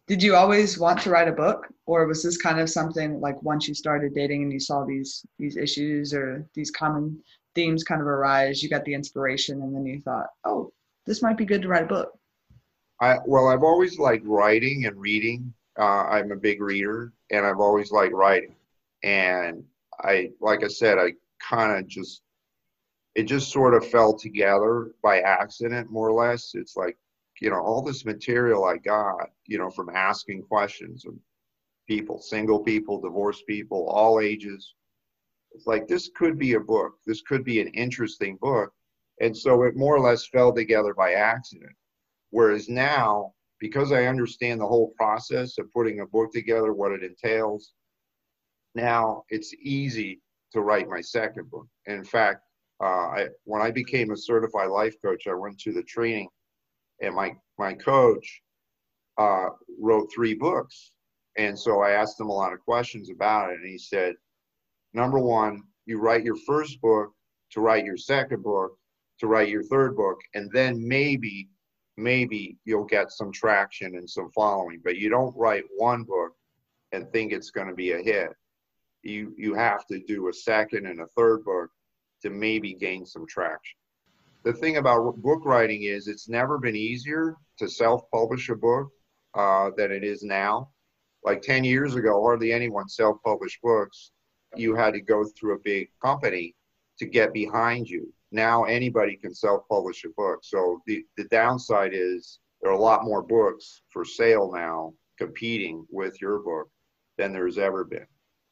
Did 0.08 0.24
you 0.24 0.36
always 0.36 0.80
want 0.80 1.02
to 1.02 1.10
write 1.10 1.28
a 1.28 1.34
book, 1.34 1.68
or 1.86 2.08
was 2.08 2.24
this 2.24 2.38
kind 2.38 2.60
of 2.60 2.70
something 2.70 3.20
like 3.20 3.42
once 3.44 3.68
you 3.68 3.74
started 3.74 4.16
dating 4.16 4.44
and 4.44 4.54
you 4.54 4.60
saw 4.60 4.86
these 4.86 5.26
these 5.38 5.58
issues 5.58 6.14
or 6.14 6.48
these 6.54 6.72
common 6.72 7.22
themes 7.56 7.84
kind 7.84 8.02
of 8.02 8.08
arise, 8.08 8.64
you 8.64 8.70
got 8.70 8.86
the 8.86 8.94
inspiration, 8.94 9.62
and 9.62 9.76
then 9.76 9.86
you 9.86 10.00
thought, 10.02 10.28
oh, 10.46 10.72
this 11.06 11.22
might 11.22 11.38
be 11.38 11.46
good 11.46 11.62
to 11.62 11.68
write 11.68 11.84
a 11.84 11.88
book? 11.88 12.18
I 13.02 13.18
well, 13.26 13.48
I've 13.48 13.64
always 13.64 14.00
liked 14.00 14.26
writing 14.26 14.86
and 14.86 14.96
reading. 14.96 15.54
Uh, 15.78 16.06
I'm 16.06 16.32
a 16.32 16.38
big 16.38 16.62
reader, 16.62 17.12
and 17.32 17.46
I've 17.46 17.60
always 17.60 17.92
liked 17.92 18.14
writing. 18.14 18.56
And 19.04 19.64
I, 20.00 20.32
like 20.42 20.64
I 20.64 20.68
said, 20.68 20.98
I 20.98 21.14
kind 21.40 21.78
of 21.78 21.88
just, 21.88 22.22
it 23.18 23.24
just 23.24 23.52
sort 23.52 23.74
of 23.74 23.84
fell 23.84 24.14
together 24.16 24.92
by 25.02 25.22
accident, 25.22 25.90
more 25.90 26.08
or 26.08 26.14
less. 26.14 26.52
It's 26.54 26.78
like, 26.78 26.96
you 27.42 27.50
know, 27.50 27.60
all 27.60 27.82
this 27.82 28.06
material 28.06 28.64
I 28.64 28.78
got, 28.78 29.32
you 29.48 29.58
know, 29.58 29.72
from 29.72 29.90
asking 29.90 30.44
questions 30.44 31.04
of 31.04 31.16
people, 31.88 32.22
single 32.22 32.60
people, 32.60 33.02
divorced 33.02 33.48
people, 33.48 33.90
all 33.90 34.20
ages. 34.20 34.76
It's 35.52 35.66
like, 35.66 35.88
this 35.88 36.12
could 36.16 36.38
be 36.38 36.54
a 36.54 36.60
book. 36.60 36.94
This 37.08 37.24
could 37.24 37.44
be 37.44 37.60
an 37.60 37.70
interesting 37.70 38.38
book. 38.40 38.72
And 39.20 39.36
so 39.36 39.64
it 39.64 39.76
more 39.76 39.96
or 39.96 40.00
less 40.00 40.28
fell 40.28 40.54
together 40.54 40.94
by 40.94 41.14
accident. 41.14 41.76
Whereas 42.30 42.70
now, 42.70 43.34
because 43.60 43.92
I 43.92 44.06
understand 44.06 44.62
the 44.62 44.68
whole 44.68 44.94
process 44.96 45.58
of 45.58 45.74
putting 45.74 46.02
a 46.02 46.06
book 46.06 46.32
together, 46.32 46.72
what 46.72 46.92
it 46.92 47.02
entails, 47.02 47.74
now 48.76 49.24
it's 49.30 49.56
easy 49.56 50.22
to 50.52 50.62
write 50.62 50.88
my 50.88 51.02
second 51.02 51.50
book. 51.50 51.66
in 51.88 52.04
fact, 52.04 52.44
uh, 52.82 52.86
I, 52.86 53.28
when 53.44 53.62
I 53.62 53.72
became 53.72 54.12
a 54.12 54.18
certified 54.18 54.70
life 54.70 54.96
coach, 55.02 55.28
I 55.28 55.34
went 55.34 55.60
to 55.62 55.74
the 55.74 55.84
training, 55.84 56.30
and 57.02 57.16
my 57.16 57.36
my 57.58 57.74
coach 57.74 58.42
uh, 59.18 59.50
wrote 59.80 60.10
three 60.14 60.36
books. 60.36 60.92
And 61.38 61.58
so 61.58 61.82
I 61.82 61.92
asked 61.92 62.20
him 62.20 62.30
a 62.30 62.34
lot 62.34 62.54
of 62.54 62.60
questions 62.62 63.10
about 63.10 63.52
it, 63.52 63.60
and 63.60 63.70
he 63.70 63.78
said, 63.78 64.16
number 64.94 65.20
one, 65.20 65.64
you 65.86 66.00
write 66.00 66.24
your 66.24 66.38
first 66.48 66.82
book 66.82 67.14
to 67.52 67.62
write 67.62 67.86
your 67.86 67.98
second 67.98 68.44
book 68.44 68.78
to 69.20 69.28
write 69.28 69.50
your 69.50 69.64
third 69.64 69.96
book, 69.96 70.20
and 70.36 70.52
then 70.52 70.88
maybe 70.88 71.50
maybe 72.00 72.58
you'll 72.66 72.86
get 72.86 73.12
some 73.12 73.32
traction 73.32 73.96
and 73.96 74.08
some 74.08 74.30
following. 74.32 74.80
But 74.84 74.98
you 74.98 75.10
don't 75.10 75.36
write 75.36 75.64
one 75.76 76.04
book 76.04 76.34
and 76.92 77.12
think 77.12 77.32
it's 77.32 77.50
going 77.50 77.68
to 77.68 77.74
be 77.74 77.94
a 77.94 78.02
hit. 78.02 78.30
You 79.02 79.34
you 79.38 79.56
have 79.56 79.86
to 79.88 80.00
do 80.00 80.28
a 80.28 80.34
second 80.34 80.86
and 80.86 81.02
a 81.02 81.08
third 81.08 81.44
book 81.44 81.70
to 82.22 82.30
maybe 82.30 82.74
gain 82.74 83.06
some 83.06 83.26
traction. 83.28 83.78
The 84.44 84.54
thing 84.54 84.78
about 84.78 85.22
book 85.22 85.46
writing 85.46 85.84
is 85.84 86.08
it's 86.08 86.30
never 86.30 86.58
been 86.58 86.76
easier 86.76 87.36
to 87.60 87.68
self-publish 87.68 88.50
a 88.50 88.56
book 88.56 88.90
uh, 89.34 89.72
than 89.76 89.92
it 89.92 90.04
is 90.04 90.24
now. 90.24 90.70
Like 91.24 91.42
10 91.42 91.64
years 91.64 91.96
ago, 91.96 92.22
hardly 92.22 92.54
anyone 92.54 92.88
self-published 92.88 93.62
books. 93.62 94.12
You 94.56 94.76
had 94.76 94.94
to 94.94 95.02
go 95.02 95.26
through 95.26 95.56
a 95.56 95.60
big 95.64 95.90
company 96.02 96.56
to 97.00 97.06
get 97.06 97.34
behind 97.34 97.90
you 97.90 98.14
now 98.32 98.66
anybody 98.66 99.16
can 99.16 99.34
self-publish 99.34 100.04
a 100.04 100.10
book. 100.10 100.40
So 100.44 100.82
the, 100.86 101.06
the 101.16 101.26
downside 101.26 101.92
is 101.94 102.40
there 102.62 102.72
are 102.72 102.78
a 102.78 102.82
lot 102.82 103.06
more 103.06 103.22
books 103.22 103.82
for 103.90 104.04
sale 104.04 104.52
now 104.54 104.94
competing 105.18 105.86
with 105.90 106.22
your 106.22 106.40
book 106.40 106.70
than 107.18 107.32
there's 107.32 107.58
ever 107.58 107.84
been. 107.84 108.06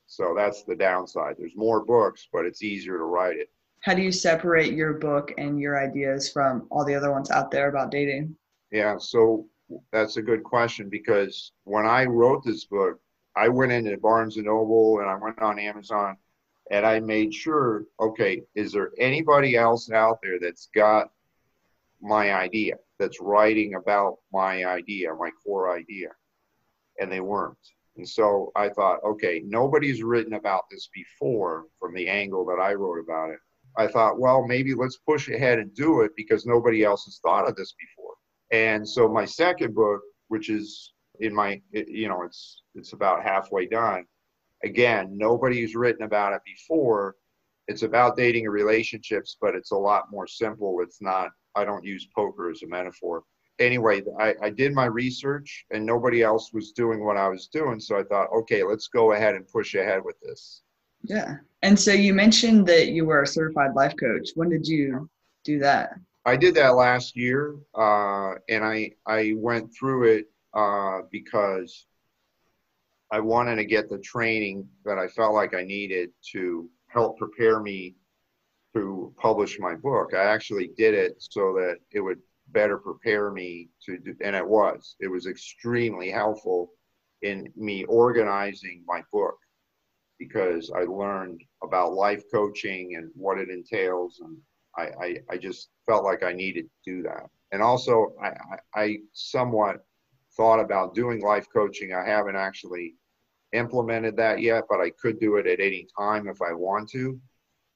So 0.08 0.34
that's 0.36 0.64
the 0.64 0.76
downside. 0.76 1.36
There's 1.38 1.56
more 1.56 1.84
books, 1.84 2.28
but 2.32 2.46
it's 2.46 2.64
easier 2.64 2.98
to 2.98 3.04
write 3.04 3.38
it. 3.38 3.50
How 3.86 3.94
do 3.94 4.02
you 4.02 4.12
separate 4.12 4.74
your 4.74 4.94
book 4.94 5.32
and 5.38 5.60
your 5.60 5.80
ideas 5.80 6.28
from 6.28 6.66
all 6.72 6.84
the 6.84 6.96
other 6.96 7.12
ones 7.12 7.30
out 7.30 7.52
there 7.52 7.70
about 7.70 7.92
dating? 7.92 8.36
Yeah, 8.72 8.98
so 8.98 9.46
that's 9.92 10.18
a 10.18 10.24
good 10.24 10.44
question 10.44 10.90
because 10.90 11.52
when 11.66 11.86
I 11.86 12.06
wrote 12.06 12.44
this 12.44 12.66
book, 12.66 13.00
I 13.36 13.48
went 13.48 13.72
into 13.72 13.96
Barnes 13.98 14.38
and 14.38 14.48
Noble 14.48 15.02
and 15.02 15.08
I 15.08 15.14
went 15.14 15.40
on 15.40 15.60
Amazon 15.60 16.18
and 16.72 16.84
I 16.84 17.00
made 17.00 17.32
sure, 17.32 17.86
okay, 18.00 18.42
is 18.56 18.72
there 18.72 18.90
anybody 18.98 19.56
else 19.56 19.92
out 19.92 20.18
there 20.24 20.40
that's 20.40 20.68
got 20.74 21.12
my 22.02 22.34
idea, 22.34 22.78
that's 22.98 23.22
writing 23.22 23.76
about 23.76 24.18
my 24.34 24.66
idea, 24.66 25.14
my 25.14 25.30
core 25.46 25.78
idea? 25.78 26.10
And 27.00 27.12
they 27.12 27.20
weren't. 27.20 27.56
And 27.98 28.10
so 28.10 28.52
I 28.56 28.70
thought, 28.70 29.04
okay, 29.04 29.44
nobody's 29.46 30.02
written 30.02 30.34
about 30.34 30.64
this 30.72 30.90
before 30.92 31.66
from 31.80 31.94
the 31.94 32.08
angle 32.10 32.46
that 32.46 32.60
I 32.60 32.74
wrote 32.74 33.00
about 33.00 33.30
it. 33.30 33.38
I 33.78 33.88
thought, 33.88 34.20
well, 34.20 34.46
maybe 34.46 34.74
let's 34.74 34.98
push 34.98 35.30
ahead 35.30 35.60
and 35.60 35.74
do 35.74 36.02
it 36.02 36.12
because 36.16 36.46
nobody 36.46 36.84
else 36.84 37.06
has 37.06 37.20
thought 37.20 37.48
of 37.48 37.56
this 37.56 37.74
before. 37.74 38.14
And 38.52 38.88
so 38.88 39.08
my 39.08 39.26
second 39.26 39.76
book, 39.76 40.02
which 40.30 40.50
is 40.50 40.94
in 41.20 41.34
my, 41.34 41.62
you 41.72 42.08
know, 42.08 42.24
it's 42.24 42.62
it's 42.76 42.94
about 42.94 43.24
halfway 43.24 43.66
done 43.66 44.06
again, 44.66 45.10
nobody's 45.18 45.76
written 45.76 46.04
about 46.04 46.34
it 46.34 46.42
before. 46.46 47.16
It's 47.68 47.84
about 47.84 48.18
dating 48.18 48.46
and 48.46 48.54
relationships, 48.54 49.38
but 49.40 49.56
it's 49.56 49.72
a 49.72 49.78
lot 49.78 50.12
more 50.12 50.28
simple. 50.28 50.82
It's 50.82 51.02
not, 51.02 51.30
I 51.56 51.66
don't 51.66 51.84
use 51.84 52.08
poker 52.16 52.50
as 52.50 52.62
a 52.64 52.68
metaphor. 52.68 53.24
Anyway, 53.60 54.02
I, 54.20 54.36
I 54.42 54.50
did 54.50 54.74
my 54.74 54.86
research 54.86 55.66
and 55.72 55.86
nobody 55.86 56.22
else 56.22 56.52
was 56.54 56.74
doing 56.74 57.06
what 57.06 57.16
I 57.18 57.30
was 57.30 57.48
doing. 57.48 57.80
So 57.80 57.98
I 57.98 58.04
thought, 58.04 58.28
okay, 58.36 58.64
let's 58.64 58.88
go 58.88 59.14
ahead 59.14 59.36
and 59.36 59.48
push 59.48 59.76
ahead 59.76 60.02
with 60.04 60.20
this. 60.22 60.62
Yeah. 61.08 61.38
And 61.62 61.80
so 61.80 61.92
you 61.94 62.14
mentioned 62.14 62.68
that 62.68 62.90
you 62.90 63.06
were 63.06 63.24
a 63.24 63.28
certified 63.28 63.74
life 63.76 63.94
coach. 64.00 64.30
When 64.36 64.50
did 64.50 64.68
you 64.68 65.10
do 65.44 65.60
that? 65.60 65.94
I 66.26 66.36
did 66.36 66.56
that 66.56 66.76
last 66.76 67.16
year, 67.16 67.56
uh, 67.76 68.34
and 68.50 68.64
I 68.64 68.92
I 69.06 69.34
went 69.38 69.74
through 69.76 70.16
it 70.16 70.26
uh, 70.54 71.02
because 71.12 71.86
I 73.12 73.20
wanted 73.20 73.58
to 73.58 73.66
get 73.66 73.90
the 73.90 74.00
training 74.00 74.68
that 74.86 74.98
I 74.98 75.08
felt 75.08 75.36
like 75.36 75.54
I 75.54 75.64
needed 75.64 76.10
to 76.32 76.68
help 76.88 77.20
prepare 77.20 77.60
me 77.60 77.96
to 78.74 79.14
publish 79.18 79.60
my 79.60 79.76
book. 79.76 80.14
I 80.16 80.24
actually 80.24 80.72
did 80.78 80.96
it 80.96 81.16
so 81.20 81.54
that 81.54 81.78
it 81.92 82.02
would 82.02 82.20
better 82.50 82.78
prepare 82.78 83.32
me 83.32 83.70
to 83.86 84.00
do, 84.00 84.16
and 84.24 84.36
it 84.36 84.48
was. 84.48 84.96
It 85.00 85.08
was 85.08 85.28
extremely 85.28 86.10
helpful 86.10 86.72
in 87.22 87.52
me 87.56 87.84
organizing 87.86 88.84
my 88.88 89.02
book 89.14 89.38
because 90.20 90.72
I 90.72 90.82
learned 90.82 91.42
about 91.64 91.94
life 91.94 92.24
coaching 92.32 92.96
and 92.96 93.10
what 93.16 93.38
it 93.38 93.50
entails, 93.50 94.22
and 94.22 94.38
I, 94.78 95.06
I, 95.06 95.18
I 95.32 95.38
just 95.38 95.70
felt 95.86 96.04
like 96.04 96.24
I 96.24 96.34
needed 96.34 96.66
to 96.66 96.96
do 96.96 97.04
that. 97.04 97.30
And 97.52 97.62
also, 97.62 98.14
I, 98.22 98.34
I, 98.76 98.98
somewhat 99.14 99.78
thought 100.36 100.60
about 100.60 100.96
doing 100.96 101.22
life 101.22 101.48
coaching. 101.54 101.94
I 101.94 102.06
haven't 102.06 102.36
actually 102.36 102.96
implemented 103.54 104.18
that 104.18 104.42
yet, 104.42 104.66
but 104.70 104.82
I 104.82 104.92
could 105.02 105.20
do 105.20 105.38
it 105.38 105.48
at 105.48 105.60
any 105.60 105.88
time 105.98 106.28
if 106.28 106.42
I 106.42 106.54
want 106.54 106.90
to. 106.90 107.20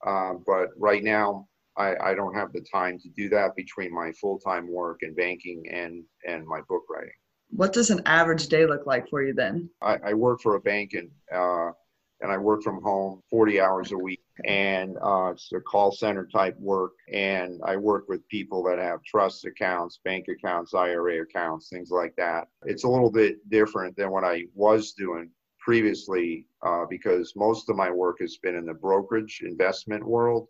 Um, 0.06 0.44
but 0.46 0.68
right 0.76 1.02
now, 1.02 1.48
I, 1.76 1.94
I 2.10 2.14
don't 2.14 2.34
have 2.34 2.52
the 2.52 2.60
time 2.60 2.98
to 2.98 3.08
do 3.10 3.28
that 3.30 3.56
between 3.56 3.94
my 3.94 4.12
full-time 4.12 4.70
work 4.70 4.98
and 5.02 5.14
banking 5.16 5.62
and 5.70 6.02
and 6.26 6.46
my 6.46 6.60
book 6.68 6.82
writing. 6.90 7.12
What 7.50 7.72
does 7.72 7.90
an 7.90 8.02
average 8.06 8.48
day 8.48 8.66
look 8.66 8.86
like 8.86 9.08
for 9.08 9.22
you 9.22 9.32
then? 9.32 9.70
I, 9.82 9.98
I 10.04 10.14
work 10.14 10.40
for 10.40 10.56
a 10.56 10.60
bank 10.60 10.92
and 10.92 11.10
uh, 11.34 11.72
and 12.20 12.30
I 12.30 12.36
work 12.36 12.62
from 12.62 12.82
home 12.82 13.22
40 13.30 13.60
hours 13.60 13.92
a 13.92 13.98
week, 13.98 14.22
and 14.44 14.96
uh, 15.02 15.30
it's 15.32 15.50
a 15.52 15.60
call 15.60 15.90
center 15.92 16.26
type 16.26 16.58
work. 16.58 16.92
And 17.12 17.60
I 17.64 17.76
work 17.76 18.08
with 18.08 18.26
people 18.28 18.62
that 18.64 18.78
have 18.78 19.02
trust 19.04 19.44
accounts, 19.44 20.00
bank 20.04 20.26
accounts, 20.28 20.74
IRA 20.74 21.22
accounts, 21.22 21.68
things 21.68 21.90
like 21.90 22.14
that. 22.16 22.48
It's 22.64 22.84
a 22.84 22.88
little 22.88 23.10
bit 23.10 23.48
different 23.50 23.96
than 23.96 24.10
what 24.10 24.24
I 24.24 24.44
was 24.54 24.92
doing 24.92 25.30
previously 25.58 26.46
uh, 26.62 26.84
because 26.88 27.34
most 27.36 27.68
of 27.68 27.76
my 27.76 27.90
work 27.90 28.18
has 28.20 28.38
been 28.38 28.56
in 28.56 28.66
the 28.66 28.74
brokerage 28.74 29.42
investment 29.44 30.04
world. 30.04 30.48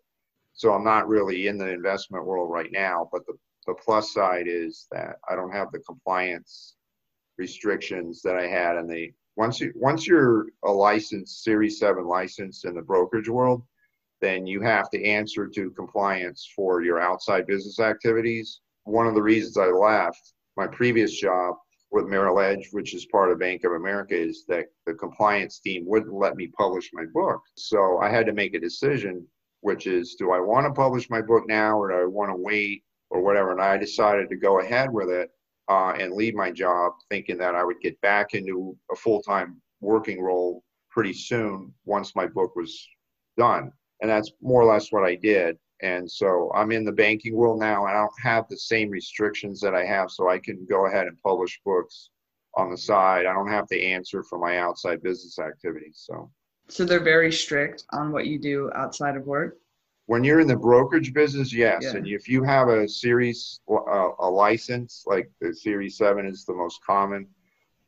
So 0.53 0.73
I'm 0.73 0.83
not 0.83 1.07
really 1.07 1.47
in 1.47 1.57
the 1.57 1.69
investment 1.69 2.25
world 2.25 2.51
right 2.51 2.71
now, 2.71 3.09
but 3.11 3.25
the, 3.25 3.33
the 3.67 3.75
plus 3.75 4.13
side 4.13 4.47
is 4.47 4.87
that 4.91 5.17
I 5.29 5.35
don't 5.35 5.51
have 5.51 5.71
the 5.71 5.79
compliance 5.79 6.75
restrictions 7.37 8.21
that 8.21 8.35
I 8.35 8.47
had 8.47 8.77
in 8.77 8.87
the 8.87 9.11
once 9.35 9.59
you 9.59 9.71
once 9.75 10.07
you're 10.07 10.47
a 10.65 10.71
licensed 10.71 11.43
Series 11.43 11.79
7 11.79 12.05
license 12.05 12.65
in 12.65 12.75
the 12.75 12.81
brokerage 12.81 13.29
world, 13.29 13.63
then 14.19 14.45
you 14.45 14.61
have 14.61 14.89
to 14.89 15.03
answer 15.03 15.47
to 15.47 15.71
compliance 15.71 16.49
for 16.55 16.81
your 16.81 16.99
outside 16.99 17.47
business 17.47 17.79
activities. 17.79 18.61
One 18.83 19.07
of 19.07 19.15
the 19.15 19.21
reasons 19.21 19.57
I 19.57 19.67
left 19.67 20.33
my 20.57 20.67
previous 20.67 21.19
job 21.19 21.55
with 21.91 22.07
Merrill 22.07 22.39
Edge, 22.39 22.69
which 22.71 22.93
is 22.93 23.05
part 23.05 23.31
of 23.31 23.39
Bank 23.39 23.63
of 23.63 23.73
America, 23.73 24.15
is 24.15 24.45
that 24.47 24.67
the 24.85 24.93
compliance 24.93 25.59
team 25.59 25.85
wouldn't 25.85 26.13
let 26.13 26.35
me 26.35 26.47
publish 26.47 26.89
my 26.93 27.05
book. 27.13 27.41
So 27.55 27.99
I 27.99 28.09
had 28.09 28.25
to 28.27 28.33
make 28.33 28.53
a 28.53 28.59
decision, 28.59 29.25
which 29.61 29.87
is 29.87 30.15
do 30.15 30.31
I 30.31 30.39
want 30.39 30.67
to 30.67 30.73
publish 30.73 31.09
my 31.09 31.21
book 31.21 31.43
now 31.47 31.79
or 31.79 31.89
do 31.89 31.95
I 31.95 32.05
want 32.05 32.31
to 32.31 32.35
wait 32.35 32.83
or 33.09 33.21
whatever? 33.21 33.51
And 33.51 33.61
I 33.61 33.77
decided 33.77 34.29
to 34.29 34.35
go 34.35 34.59
ahead 34.59 34.91
with 34.91 35.09
it 35.09 35.31
uh, 35.71 35.93
and 35.93 36.13
leave 36.13 36.35
my 36.35 36.51
job, 36.51 36.91
thinking 37.09 37.37
that 37.37 37.55
I 37.55 37.63
would 37.63 37.79
get 37.79 37.99
back 38.01 38.33
into 38.33 38.75
a 38.91 38.95
full 38.95 39.21
time 39.21 39.61
working 39.79 40.21
role 40.21 40.63
pretty 40.89 41.13
soon 41.13 41.73
once 41.85 42.13
my 42.13 42.27
book 42.27 42.57
was 42.57 42.85
done. 43.37 43.71
And 44.01 44.11
that's 44.11 44.31
more 44.41 44.61
or 44.61 44.71
less 44.71 44.91
what 44.91 45.05
I 45.05 45.15
did. 45.15 45.57
And 45.81 46.11
so 46.11 46.51
I'm 46.53 46.73
in 46.73 46.83
the 46.83 46.91
banking 46.91 47.35
world 47.35 47.59
now. 47.61 47.85
and 47.85 47.95
I 47.95 48.01
don't 48.01 48.21
have 48.21 48.49
the 48.49 48.57
same 48.57 48.89
restrictions 48.89 49.61
that 49.61 49.73
I 49.73 49.85
have, 49.85 50.11
so 50.11 50.29
I 50.29 50.39
can 50.39 50.67
go 50.69 50.87
ahead 50.87 51.07
and 51.07 51.17
publish 51.21 51.61
books 51.65 52.09
on 52.55 52.69
the 52.69 52.77
side. 52.77 53.25
I 53.25 53.33
don't 53.33 53.47
have 53.47 53.67
to 53.67 53.81
answer 53.81 54.23
for 54.23 54.37
my 54.37 54.57
outside 54.57 55.01
business 55.01 55.39
activities. 55.39 56.03
So, 56.05 56.29
so 56.67 56.83
they're 56.83 56.99
very 56.99 57.31
strict 57.31 57.85
on 57.93 58.11
what 58.11 58.27
you 58.27 58.37
do 58.37 58.69
outside 58.75 59.15
of 59.15 59.25
work. 59.25 59.57
When 60.11 60.25
you're 60.25 60.41
in 60.41 60.47
the 60.47 60.57
brokerage 60.57 61.13
business, 61.13 61.53
yes, 61.53 61.83
yeah. 61.83 61.95
and 61.95 62.05
if 62.05 62.27
you 62.27 62.43
have 62.43 62.67
a 62.67 62.85
series, 62.85 63.61
uh, 63.71 64.09
a 64.19 64.29
license 64.29 65.05
like 65.07 65.31
the 65.39 65.53
Series 65.53 65.95
Seven 65.95 66.25
is 66.25 66.43
the 66.43 66.53
most 66.53 66.83
common, 66.85 67.25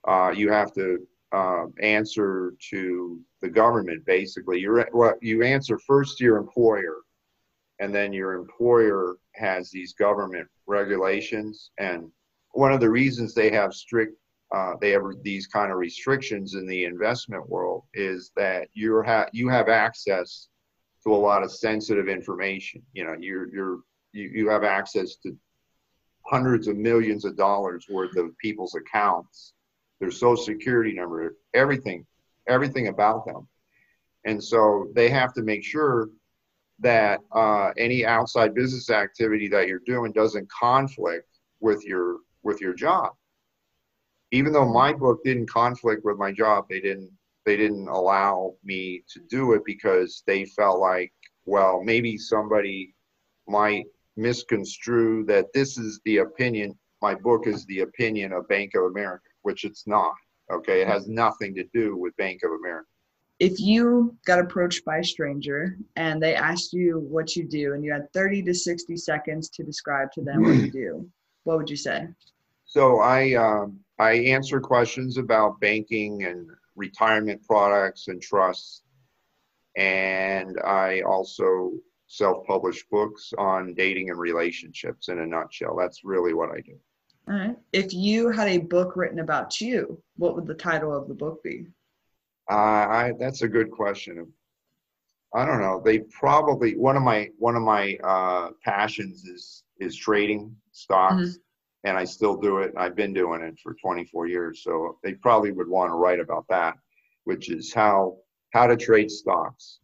uh, 0.08 0.32
you 0.34 0.50
have 0.50 0.72
to 0.76 1.06
uh, 1.34 1.66
answer 1.82 2.54
to 2.70 3.20
the 3.42 3.50
government. 3.50 4.06
Basically, 4.06 4.58
you're 4.58 4.88
what 4.94 5.22
you 5.22 5.44
answer 5.44 5.78
first 5.78 6.18
to 6.18 6.24
your 6.24 6.38
employer 6.38 7.00
and 7.80 7.94
then 7.94 8.14
your 8.14 8.36
employer 8.36 9.18
has 9.34 9.70
these 9.70 9.92
government 9.92 10.48
regulations 10.66 11.72
and 11.78 12.10
one 12.52 12.72
of 12.72 12.80
the 12.80 12.90
reasons 12.90 13.34
they 13.34 13.52
have 13.52 13.74
strict 13.74 14.16
uh, 14.56 14.76
they 14.80 14.92
have 14.92 15.02
these 15.24 15.46
kind 15.48 15.74
of 15.74 15.78
restrictions 15.78 16.54
in 16.54 16.66
the 16.68 16.86
investment 16.86 17.50
world 17.50 17.84
is 17.94 18.32
that 18.38 18.70
you 18.74 19.02
have 19.02 19.28
you 19.34 19.50
have 19.50 19.68
access 19.68 20.48
to 21.04 21.14
a 21.14 21.16
lot 21.16 21.44
of 21.44 21.52
sensitive 21.52 22.08
information. 22.08 22.82
You 22.94 23.06
know 23.06 23.16
you're 23.20 23.54
you're 23.54 23.80
you, 24.12 24.30
you 24.30 24.50
have 24.50 24.64
access 24.64 25.16
to 25.18 25.36
hundreds 26.26 26.68
of 26.68 26.78
millions 26.78 27.26
of 27.26 27.36
dollars 27.36 27.86
worth 27.90 28.16
of 28.18 28.38
people's 28.38 28.76
accounts. 28.76 29.54
Their 30.00 30.12
social 30.12 30.44
security 30.44 30.94
number 30.94 31.36
everything 31.54 32.06
everything 32.48 32.88
about 32.88 33.26
them. 33.26 33.48
And 34.26 34.44
so 34.44 34.88
they 34.96 35.10
have 35.10 35.34
to 35.34 35.42
make 35.42 35.64
sure 35.64 36.10
that 36.80 37.20
uh, 37.32 37.72
any 37.78 38.06
outside 38.06 38.54
business 38.54 38.90
activity 38.90 39.48
that 39.50 39.68
you're 39.68 39.82
doing 39.86 40.12
doesn't 40.12 40.50
conflict 40.50 41.28
with 41.60 41.84
your 41.86 42.18
with 42.42 42.60
your 42.60 42.74
job. 42.74 43.12
Even 44.32 44.52
though 44.52 44.68
my 44.68 44.92
book 44.92 45.24
didn't 45.24 45.50
conflict 45.50 46.04
with 46.04 46.18
my 46.18 46.32
job, 46.32 46.66
they 46.70 46.80
didn't 46.80 47.12
they 47.46 47.58
didn't 47.58 47.88
allow 47.88 48.56
me 48.64 49.04
to 49.10 49.20
do 49.30 49.54
it 49.54 49.62
because 49.66 50.24
they 50.26 50.46
felt 50.46 50.80
like, 50.80 51.12
well, 51.46 51.82
maybe 51.84 52.18
somebody 52.18 52.96
might 53.48 53.86
misconstrue 54.16 55.26
that 55.26 55.52
this 55.54 55.78
is 55.78 56.00
the 56.06 56.18
opinion. 56.18 56.78
My 57.02 57.16
book 57.16 57.48
is 57.48 57.66
the 57.66 57.82
opinion 57.82 58.32
of 58.32 58.48
Bank 58.48 58.76
of 58.76 58.84
America, 58.84 59.26
which 59.42 59.66
it's 59.66 59.86
not. 59.88 60.14
Okay, 60.52 60.82
it 60.82 60.88
has 60.88 61.08
nothing 61.08 61.56
to 61.56 61.64
do 61.74 61.98
with 61.98 62.16
Bank 62.18 62.42
of 62.44 62.52
America 62.52 62.88
if 63.40 63.60
you 63.60 64.16
got 64.26 64.40
approached 64.40 64.86
by 64.86 64.98
a 64.98 65.04
stranger 65.04 65.78
and 65.96 66.22
they 66.22 66.36
asked 66.36 66.72
you 66.72 67.00
what 67.10 67.36
you 67.36 67.46
do 67.46 67.74
and 67.74 67.84
you 67.84 67.92
had 67.92 68.12
30 68.14 68.44
to 68.44 68.54
60 68.54 68.96
seconds 68.96 69.50
to 69.50 69.64
describe 69.64 70.12
to 70.14 70.22
them 70.22 70.44
what 70.44 70.56
you 70.56 70.72
do 70.72 71.10
what 71.44 71.58
would 71.58 71.70
you 71.70 71.76
say 71.76 72.08
so 72.66 73.00
i 73.00 73.34
um, 73.34 73.80
i 74.00 74.14
answer 74.14 74.60
questions 74.60 75.18
about 75.18 75.60
banking 75.60 76.24
and 76.24 76.48
retirement 76.76 77.42
products 77.46 78.08
and 78.08 78.22
trusts 78.22 78.84
and 79.78 80.60
i 80.66 81.02
also 81.02 81.72
self-publish 82.08 82.86
books 82.92 83.34
on 83.38 83.74
dating 83.74 84.10
and 84.10 84.20
relationships 84.20 85.08
in 85.08 85.20
a 85.20 85.26
nutshell 85.26 85.76
that's 85.76 86.04
really 86.04 86.34
what 86.34 86.50
i 86.52 86.60
do 86.62 86.78
all 87.28 87.36
right 87.36 87.56
if 87.72 87.94
you 87.94 88.30
had 88.30 88.48
a 88.48 88.58
book 88.58 88.96
written 88.96 89.20
about 89.20 89.60
you 89.60 90.02
what 90.18 90.36
would 90.36 90.46
the 90.46 90.54
title 90.54 90.96
of 90.96 91.08
the 91.08 91.14
book 91.14 91.42
be 91.44 91.66
uh, 92.50 92.56
I 92.56 93.14
that's 93.18 93.42
a 93.42 93.48
good 93.48 93.72
question. 93.72 94.32
I 95.34 95.46
don't 95.46 95.62
know. 95.62 95.82
They 95.84 96.00
probably 96.00 96.76
one 96.76 96.98
of 96.98 97.04
my 97.04 97.30
one 97.38 97.56
of 97.56 97.64
my 97.64 97.98
uh, 98.04 98.50
passions 98.64 99.24
is 99.26 99.64
is 99.80 99.96
trading 99.96 100.56
stocks, 100.72 101.16
mm-hmm. 101.16 101.32
And 101.84 101.98
I 101.98 102.04
still 102.04 102.36
do 102.38 102.60
it. 102.60 102.70
And 102.70 102.80
I've 102.80 102.96
been 102.96 103.14
doing 103.14 103.42
it 103.42 103.60
for 103.62 103.74
24 103.74 104.28
years, 104.28 104.64
so 104.64 104.98
they 105.04 105.14
probably 105.14 105.52
would 105.52 105.68
want 105.68 105.92
to 105.92 105.96
write 105.96 106.20
about 106.20 106.46
that, 106.50 106.76
which 107.26 107.50
is 107.50 107.74
how 107.74 108.18
how 108.54 108.68
to 108.68 108.78
trade 108.78 109.10
stocks. 109.10 109.80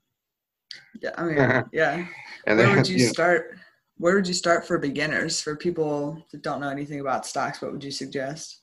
Yeah, 1.02 1.12
I 1.18 1.24
mean, 1.24 1.36
yeah. 1.74 2.06
and 2.46 2.58
where 2.58 2.68
then, 2.68 2.78
would 2.78 2.88
you, 2.88 2.98
you 2.98 3.08
start? 3.08 3.52
Know, 3.52 3.58
where 3.98 4.16
would 4.16 4.28
you 4.28 4.34
start 4.34 4.66
for 4.66 4.78
beginners? 4.78 5.42
For 5.42 5.56
people 5.56 6.24
that 6.32 6.42
don't 6.42 6.62
know 6.62 6.70
anything 6.70 7.02
about 7.02 7.26
stocks, 7.26 7.62
what 7.62 7.72
would 7.72 7.84
you 7.84 7.92
suggest? 7.92 8.62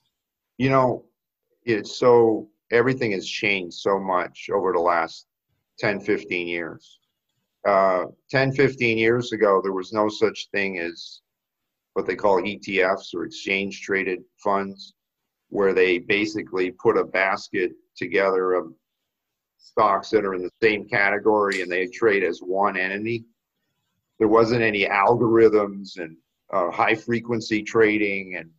You 0.57 0.69
know, 0.69 1.05
it's 1.63 1.97
so 1.97 2.49
everything 2.71 3.11
has 3.11 3.27
changed 3.27 3.77
so 3.77 3.99
much 3.99 4.49
over 4.51 4.73
the 4.73 4.79
last 4.79 5.27
10, 5.79 5.99
15 5.99 6.47
years. 6.47 6.99
Uh, 7.67 8.05
10, 8.31 8.53
15 8.53 8.97
years 8.97 9.31
ago, 9.31 9.61
there 9.61 9.73
was 9.73 9.93
no 9.93 10.07
such 10.09 10.47
thing 10.51 10.79
as 10.79 11.21
what 11.97 12.05
they 12.05 12.15
call 12.15 12.39
ETFs 12.43 13.15
or 13.15 13.25
exchange 13.25 13.81
traded 13.81 14.19
funds, 14.37 14.93
where 15.49 15.73
they 15.73 15.97
basically 15.97 16.69
put 16.69 16.95
a 16.95 17.03
basket 17.03 17.71
together 17.95 18.53
of 18.53 18.71
stocks 19.57 20.11
that 20.11 20.23
are 20.23 20.35
in 20.35 20.43
the 20.43 20.51
same 20.61 20.87
category 20.87 21.63
and 21.63 21.71
they 21.71 21.87
trade 21.87 22.23
as 22.23 22.37
one 22.37 22.77
entity. 22.77 23.25
There 24.19 24.27
wasn't 24.27 24.61
any 24.61 24.85
algorithms 24.85 25.97
and 25.97 26.15
uh, 26.53 26.69
high 26.69 26.93
frequency 26.93 27.63
trading. 27.63 28.35
And 28.35 28.51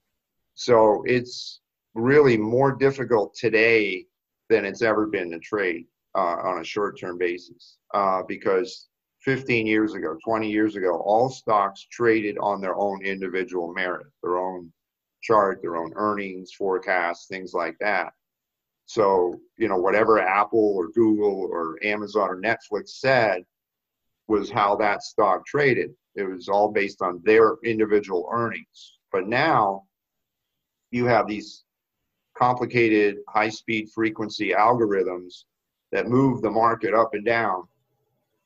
so 0.55 1.05
it's 1.07 1.61
really 1.95 2.37
more 2.37 2.73
difficult 2.73 3.37
today 3.37 4.07
than 4.49 4.65
it's 4.65 4.83
ever 4.83 5.07
been 5.07 5.31
to 5.31 5.39
trade 5.39 5.87
uh, 6.17 6.39
on 6.43 6.61
a 6.61 6.65
short 6.65 6.99
term 6.99 7.19
basis 7.19 7.77
uh, 7.95 8.23
because 8.27 8.89
15 9.29 9.67
years 9.67 9.93
ago, 9.93 10.17
20 10.25 10.51
years 10.51 10.75
ago, 10.75 11.03
all 11.05 11.29
stocks 11.29 11.87
traded 11.93 12.39
on 12.39 12.63
their 12.63 12.75
own 12.75 13.05
individual 13.05 13.75
merit, 13.75 14.07
their 14.23 14.39
own 14.39 14.73
chart, 15.21 15.61
their 15.61 15.77
own 15.77 15.93
earnings 15.97 16.53
forecasts, 16.57 17.27
things 17.27 17.53
like 17.53 17.77
that. 17.79 18.15
So, 18.87 19.39
you 19.59 19.69
know, 19.69 19.77
whatever 19.77 20.19
Apple 20.19 20.73
or 20.75 20.89
Google 20.93 21.47
or 21.53 21.77
Amazon 21.85 22.31
or 22.31 22.41
Netflix 22.41 22.89
said 23.01 23.45
was 24.29 24.51
how 24.51 24.77
that 24.77 25.03
stock 25.03 25.45
traded. 25.45 25.91
It 26.15 26.23
was 26.23 26.49
all 26.49 26.73
based 26.73 27.03
on 27.03 27.21
their 27.23 27.57
individual 27.63 28.31
earnings. 28.33 28.99
But 29.13 29.29
now 29.29 29.83
you 30.91 31.05
have 31.05 31.29
these 31.29 31.65
complicated 32.35 33.19
high 33.29 33.51
speed 33.51 33.91
frequency 33.95 34.53
algorithms 34.53 35.45
that 35.93 36.09
move 36.09 36.41
the 36.41 36.51
market 36.51 36.95
up 36.95 37.13
and 37.13 37.27
down 37.27 37.69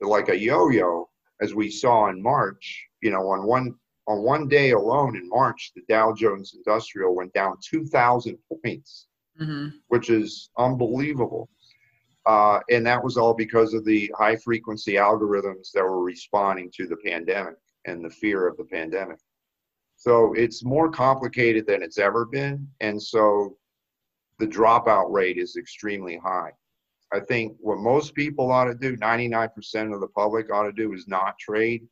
like 0.07 0.29
a 0.29 0.39
yo-yo 0.39 1.09
as 1.41 1.55
we 1.55 1.71
saw 1.71 2.09
in 2.09 2.23
March 2.23 2.87
you 3.03 3.11
know 3.11 3.29
on 3.29 3.47
one 3.47 3.75
on 4.09 4.23
one 4.23 4.49
day 4.49 4.71
alone 4.71 5.17
in 5.17 5.29
March 5.29 5.73
the 5.75 5.83
Dow 5.89 6.13
Jones 6.13 6.55
Industrial 6.55 7.15
went 7.15 7.33
down 7.33 7.57
2000 7.65 8.37
points 8.63 9.07
mm-hmm. 9.41 9.69
which 9.89 10.11
is 10.11 10.51
unbelievable 10.59 11.49
uh, 12.25 12.61
and 12.71 12.87
that 12.87 13.03
was 13.03 13.17
all 13.17 13.35
because 13.35 13.75
of 13.75 13.85
the 13.85 14.13
high 14.17 14.37
frequency 14.37 14.93
algorithms 14.93 15.73
that 15.73 15.83
were 15.83 16.03
responding 16.03 16.71
to 16.77 16.87
the 16.87 16.97
pandemic 16.97 17.57
and 17.87 18.05
the 18.05 18.11
fear 18.11 18.47
of 18.47 18.57
the 18.57 18.65
pandemic 18.65 19.19
so 19.97 20.33
it's 20.35 20.65
more 20.65 20.91
complicated 20.91 21.67
than 21.67 21.83
it's 21.83 21.99
ever 21.99 22.25
been 22.27 22.67
and 22.81 23.01
so 23.01 23.57
the 24.43 24.49
dropout 24.49 25.11
rate 25.13 25.39
is 25.39 25.57
extremely 25.57 26.17
high. 26.17 26.51
I 27.13 27.21
think 27.21 27.57
what 27.61 27.79
most 27.79 28.15
people 28.15 28.51
ought 28.51 28.65
to 28.65 28.75
do, 28.75 28.97
99% 28.97 29.95
of 29.95 30.01
the 30.01 30.09
public 30.09 30.53
ought 30.53 30.65
to 30.65 30.73
do 30.73 30.93
is 30.93 31.07
not 31.07 31.39
trade. 31.39 31.87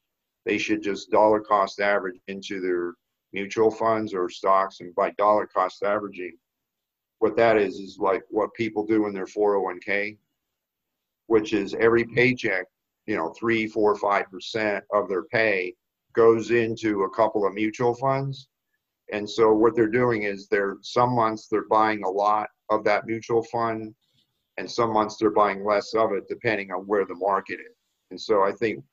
They 0.46 0.59
should 0.59 0.83
just 0.83 1.11
dollar 1.11 1.40
cost 1.40 1.80
average 1.80 2.18
into 2.28 2.61
their 2.61 2.94
mutual 3.33 3.70
funds 3.70 4.14
or 4.14 4.28
stocks. 4.28 4.80
And 4.80 4.94
by 4.94 5.11
dollar 5.11 5.46
cost 5.46 5.83
averaging, 5.83 6.37
what 7.18 7.37
that 7.37 7.59
is, 7.59 7.74
is 7.76 7.98
like 7.98 8.22
what 8.30 8.54
people 8.54 8.87
do 8.87 9.06
in 9.06 9.12
their 9.12 9.26
401k, 9.26 10.16
which 11.26 11.52
is 11.52 11.74
every 11.74 12.04
paycheck, 12.04 12.64
you 13.06 13.16
know, 13.16 13.35
three, 13.38 13.66
four, 13.66 13.94
five 13.96 14.30
percent 14.30 14.85
of 14.92 15.09
their 15.09 15.24
pay 15.24 15.74
goes 16.14 16.50
into 16.50 17.02
a 17.02 17.11
couple 17.11 17.46
of 17.46 17.52
mutual 17.52 17.94
funds 17.94 18.48
and 19.12 19.28
so 19.28 19.52
what 19.52 19.74
they're 19.74 19.88
doing 19.88 20.22
is 20.22 20.46
they're 20.46 20.76
some 20.83 21.14
months 21.14 21.46
they're 21.46 21.68
buying 21.68 22.04
a 22.04 22.09
lot 22.09 22.48
of 22.70 22.85
that 22.85 23.06
mutual 23.06 23.42
fund, 23.44 23.94
and 24.61 24.70
some 24.70 24.92
months 24.92 25.16
they're 25.16 25.31
buying 25.31 25.64
less 25.64 25.94
of 25.94 26.12
it 26.12 26.29
depending 26.29 26.70
on 26.70 26.87
where 26.87 27.07
the 27.07 27.14
market 27.14 27.59
is. 27.61 27.75
And 28.11 28.20
so 28.20 28.44
I 28.44 28.53
think 28.53 28.85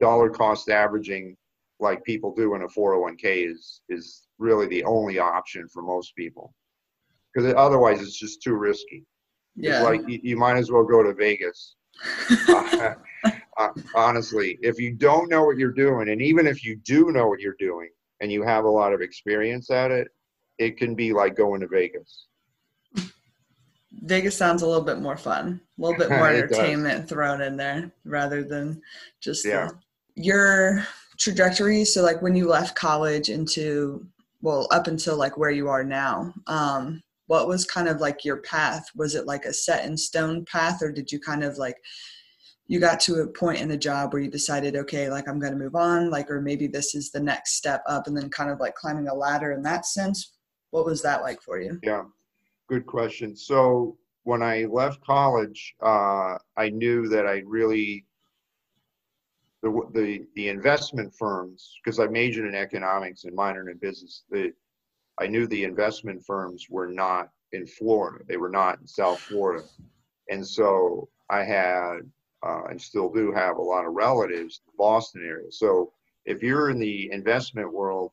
dollar 0.00 0.30
cost 0.30 0.70
averaging, 0.70 1.36
like 1.78 2.02
people 2.04 2.34
do 2.34 2.54
in 2.54 2.62
a 2.62 2.68
401k, 2.68 3.50
is 3.50 3.82
is 3.88 4.26
really 4.38 4.66
the 4.66 4.82
only 4.84 5.18
option 5.18 5.68
for 5.68 5.82
most 5.82 6.16
people, 6.16 6.54
because 7.32 7.52
otherwise 7.56 8.00
it's 8.00 8.18
just 8.18 8.42
too 8.42 8.54
risky. 8.54 9.04
Yeah. 9.54 9.76
It's 9.76 9.84
like 9.84 10.08
you, 10.08 10.20
you 10.22 10.36
might 10.36 10.56
as 10.56 10.70
well 10.70 10.84
go 10.84 11.02
to 11.02 11.12
Vegas. 11.12 11.76
uh, 12.48 12.94
uh, 13.58 13.68
honestly, 13.94 14.58
if 14.62 14.78
you 14.78 14.92
don't 14.94 15.28
know 15.28 15.44
what 15.44 15.58
you're 15.58 15.72
doing, 15.72 16.08
and 16.08 16.22
even 16.22 16.46
if 16.46 16.64
you 16.64 16.76
do 16.76 17.10
know 17.12 17.28
what 17.28 17.40
you're 17.40 17.56
doing, 17.58 17.90
and 18.20 18.32
you 18.32 18.42
have 18.42 18.64
a 18.64 18.70
lot 18.70 18.92
of 18.92 19.00
experience 19.00 19.70
at 19.70 19.90
it, 19.90 20.08
it 20.58 20.76
can 20.76 20.94
be 20.94 21.12
like 21.12 21.36
going 21.36 21.60
to 21.60 21.68
Vegas. 21.68 22.27
Vegas 23.92 24.36
sounds 24.36 24.62
a 24.62 24.66
little 24.66 24.84
bit 24.84 25.00
more 25.00 25.16
fun, 25.16 25.60
a 25.78 25.82
little 25.82 25.98
bit 25.98 26.10
more 26.10 26.28
entertainment 26.28 27.08
thrown 27.08 27.40
in 27.40 27.56
there 27.56 27.90
rather 28.04 28.42
than 28.42 28.80
just 29.20 29.44
yeah. 29.44 29.68
The, 29.68 30.22
your 30.22 30.86
trajectory. 31.18 31.84
So, 31.84 32.02
like 32.02 32.20
when 32.22 32.36
you 32.36 32.48
left 32.48 32.76
college 32.76 33.28
into 33.28 34.06
well, 34.40 34.68
up 34.70 34.86
until 34.86 35.16
like 35.16 35.36
where 35.36 35.50
you 35.50 35.68
are 35.68 35.84
now, 35.84 36.32
um, 36.46 37.00
what 37.26 37.48
was 37.48 37.64
kind 37.64 37.88
of 37.88 38.00
like 38.00 38.24
your 38.24 38.38
path? 38.38 38.86
Was 38.94 39.14
it 39.14 39.26
like 39.26 39.44
a 39.44 39.52
set 39.52 39.84
in 39.84 39.96
stone 39.96 40.44
path, 40.44 40.82
or 40.82 40.92
did 40.92 41.10
you 41.10 41.18
kind 41.18 41.42
of 41.42 41.58
like 41.58 41.76
you 42.68 42.78
got 42.78 43.00
to 43.00 43.22
a 43.22 43.26
point 43.26 43.60
in 43.60 43.68
the 43.68 43.76
job 43.76 44.12
where 44.12 44.22
you 44.22 44.30
decided 44.30 44.76
okay 44.76 45.10
like 45.10 45.26
i'm 45.26 45.40
going 45.40 45.52
to 45.52 45.58
move 45.58 45.74
on 45.74 46.10
like 46.10 46.30
or 46.30 46.40
maybe 46.40 46.66
this 46.66 46.94
is 46.94 47.10
the 47.10 47.18
next 47.20 47.54
step 47.54 47.82
up 47.86 48.06
and 48.06 48.16
then 48.16 48.28
kind 48.28 48.50
of 48.50 48.60
like 48.60 48.74
climbing 48.74 49.08
a 49.08 49.14
ladder 49.14 49.52
in 49.52 49.62
that 49.62 49.86
sense 49.86 50.34
what 50.70 50.84
was 50.84 51.02
that 51.02 51.22
like 51.22 51.40
for 51.42 51.58
you 51.58 51.80
yeah 51.82 52.02
good 52.68 52.86
question. 52.86 53.34
So 53.36 53.98
when 54.28 54.42
i 54.42 54.64
left 54.64 55.00
college 55.00 55.74
uh, 55.80 56.36
i 56.58 56.68
knew 56.68 57.08
that 57.08 57.26
i 57.26 57.42
really 57.46 58.04
the, 59.62 59.70
the, 59.94 60.26
the 60.34 60.48
investment 60.48 61.10
firms 61.18 61.74
because 61.82 61.98
i 61.98 62.06
majored 62.06 62.46
in 62.46 62.54
economics 62.54 63.24
and 63.24 63.34
minored 63.34 63.70
in 63.70 63.78
business 63.78 64.24
the, 64.30 64.52
i 65.18 65.26
knew 65.26 65.46
the 65.46 65.64
investment 65.64 66.22
firms 66.22 66.66
were 66.68 66.86
not 66.86 67.30
in 67.52 67.66
florida. 67.66 68.22
They 68.28 68.36
were 68.36 68.50
not 68.50 68.78
in 68.80 68.86
south 68.86 69.20
florida. 69.20 69.64
And 70.28 70.46
so 70.46 71.08
i 71.30 71.42
had 71.42 72.00
uh, 72.46 72.64
and 72.68 72.80
still 72.80 73.10
do 73.10 73.32
have 73.32 73.56
a 73.56 73.62
lot 73.62 73.86
of 73.86 73.94
relatives 73.94 74.60
in 74.60 74.70
the 74.70 74.76
Boston 74.76 75.24
area. 75.26 75.50
So 75.50 75.92
if 76.26 76.42
you're 76.42 76.68
in 76.68 76.78
the 76.78 77.10
investment 77.10 77.72
world, 77.72 78.12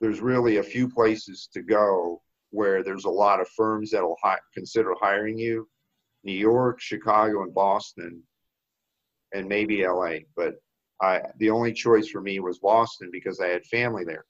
there's 0.00 0.20
really 0.20 0.56
a 0.56 0.62
few 0.62 0.88
places 0.88 1.48
to 1.54 1.62
go 1.62 2.20
where 2.50 2.82
there's 2.82 3.04
a 3.04 3.10
lot 3.10 3.40
of 3.40 3.48
firms 3.48 3.90
that'll 3.90 4.18
hi- 4.22 4.38
consider 4.54 4.94
hiring 5.00 5.38
you. 5.38 5.68
New 6.22 6.32
York, 6.32 6.80
Chicago, 6.80 7.42
and 7.42 7.54
Boston, 7.54 8.22
and 9.32 9.48
maybe 9.48 9.86
LA. 9.86 10.18
But 10.36 10.54
I, 11.00 11.22
the 11.38 11.50
only 11.50 11.72
choice 11.72 12.08
for 12.08 12.20
me 12.20 12.40
was 12.40 12.58
Boston 12.58 13.08
because 13.10 13.40
I 13.40 13.46
had 13.46 13.64
family 13.64 14.04
there. 14.04 14.26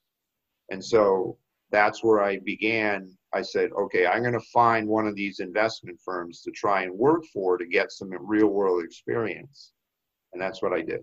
And 0.69 0.83
so 0.83 1.37
that's 1.69 2.01
where 2.01 2.23
I 2.23 2.39
began 2.45 3.17
I 3.33 3.41
said, 3.41 3.71
okay, 3.71 4.05
I'm 4.05 4.21
going 4.21 4.33
to 4.33 4.45
find 4.53 4.87
one 4.87 5.07
of 5.07 5.15
these 5.15 5.39
investment 5.39 5.99
firms 6.03 6.41
to 6.41 6.51
try 6.51 6.83
and 6.83 6.93
work 6.93 7.23
for 7.33 7.57
to 7.57 7.65
get 7.65 7.91
some 7.91 8.09
real 8.19 8.47
world 8.47 8.83
experience. 8.83 9.71
And 10.33 10.41
that's 10.41 10.61
what 10.61 10.73
I 10.73 10.81
did. 10.81 11.01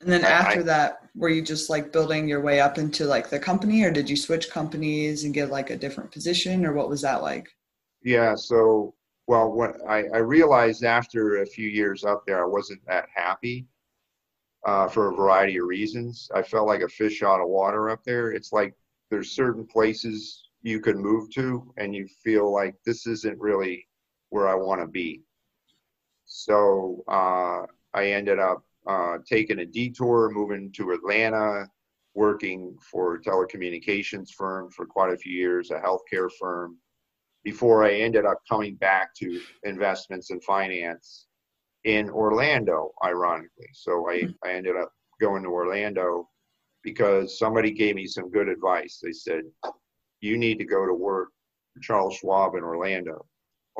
And 0.00 0.10
then 0.10 0.24
after 0.24 0.60
I, 0.60 0.64
that, 0.64 1.02
were 1.14 1.28
you 1.28 1.42
just 1.42 1.68
like 1.68 1.92
building 1.92 2.28
your 2.28 2.40
way 2.40 2.60
up 2.60 2.78
into 2.78 3.04
like 3.04 3.28
the 3.28 3.38
company 3.38 3.82
or 3.82 3.90
did 3.90 4.08
you 4.08 4.16
switch 4.16 4.50
companies 4.50 5.24
and 5.24 5.34
get 5.34 5.50
like 5.50 5.70
a 5.70 5.76
different 5.76 6.10
position 6.10 6.64
or 6.64 6.72
what 6.72 6.88
was 6.88 7.02
that 7.02 7.22
like? 7.22 7.48
Yeah. 8.02 8.34
So, 8.34 8.94
well, 9.26 9.52
what 9.52 9.76
I, 9.86 10.04
I 10.14 10.18
realized 10.18 10.84
after 10.84 11.42
a 11.42 11.46
few 11.46 11.68
years 11.68 12.04
up 12.04 12.24
there, 12.26 12.42
I 12.42 12.48
wasn't 12.48 12.80
that 12.86 13.06
happy 13.14 13.66
uh, 14.66 14.88
for 14.88 15.10
a 15.10 15.14
variety 15.14 15.58
of 15.58 15.66
reasons. 15.66 16.30
I 16.34 16.42
felt 16.42 16.66
like 16.66 16.80
a 16.82 16.88
fish 16.88 17.22
out 17.22 17.40
of 17.40 17.48
water 17.48 17.90
up 17.90 18.02
there. 18.04 18.32
It's 18.32 18.52
like 18.52 18.74
there's 19.10 19.32
certain 19.32 19.66
places 19.66 20.48
you 20.62 20.80
could 20.80 20.96
move 20.96 21.30
to 21.34 21.72
and 21.76 21.94
you 21.94 22.06
feel 22.22 22.50
like 22.52 22.74
this 22.84 23.06
isn't 23.06 23.38
really 23.38 23.86
where 24.30 24.48
I 24.48 24.54
want 24.54 24.80
to 24.80 24.86
be. 24.86 25.22
So 26.24 27.04
uh, 27.08 27.66
I 27.92 28.12
ended 28.12 28.38
up 28.38 28.64
uh, 28.86 29.18
taking 29.26 29.60
a 29.60 29.66
detour, 29.66 30.30
moving 30.32 30.72
to 30.72 30.92
Atlanta, 30.92 31.66
working 32.14 32.76
for 32.90 33.14
a 33.14 33.20
telecommunications 33.20 34.30
firm 34.30 34.70
for 34.70 34.86
quite 34.86 35.12
a 35.12 35.16
few 35.16 35.32
years, 35.32 35.70
a 35.70 35.80
healthcare 35.80 36.30
firm, 36.38 36.76
before 37.44 37.84
I 37.84 37.94
ended 37.94 38.26
up 38.26 38.38
coming 38.48 38.74
back 38.76 39.14
to 39.16 39.40
investments 39.62 40.30
and 40.30 40.42
finance 40.44 41.26
in 41.84 42.10
Orlando, 42.10 42.90
ironically. 43.04 43.68
So 43.72 44.10
I, 44.10 44.28
I 44.44 44.52
ended 44.52 44.76
up 44.76 44.92
going 45.20 45.42
to 45.44 45.48
Orlando 45.48 46.28
because 46.82 47.38
somebody 47.38 47.70
gave 47.70 47.94
me 47.94 48.06
some 48.06 48.30
good 48.30 48.48
advice. 48.48 49.00
They 49.02 49.12
said, 49.12 49.42
you 50.20 50.36
need 50.36 50.58
to 50.58 50.64
go 50.64 50.86
to 50.86 50.94
work 50.94 51.28
for 51.72 51.80
Charles 51.80 52.16
Schwab 52.16 52.54
in 52.54 52.64
Orlando. 52.64 53.24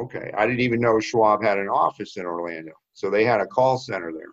Okay. 0.00 0.30
I 0.36 0.46
didn't 0.46 0.60
even 0.60 0.80
know 0.80 1.00
Schwab 1.00 1.42
had 1.42 1.58
an 1.58 1.68
office 1.68 2.16
in 2.16 2.24
Orlando. 2.24 2.72
So 2.94 3.10
they 3.10 3.24
had 3.24 3.40
a 3.40 3.46
call 3.46 3.76
center 3.76 4.12
there. 4.12 4.32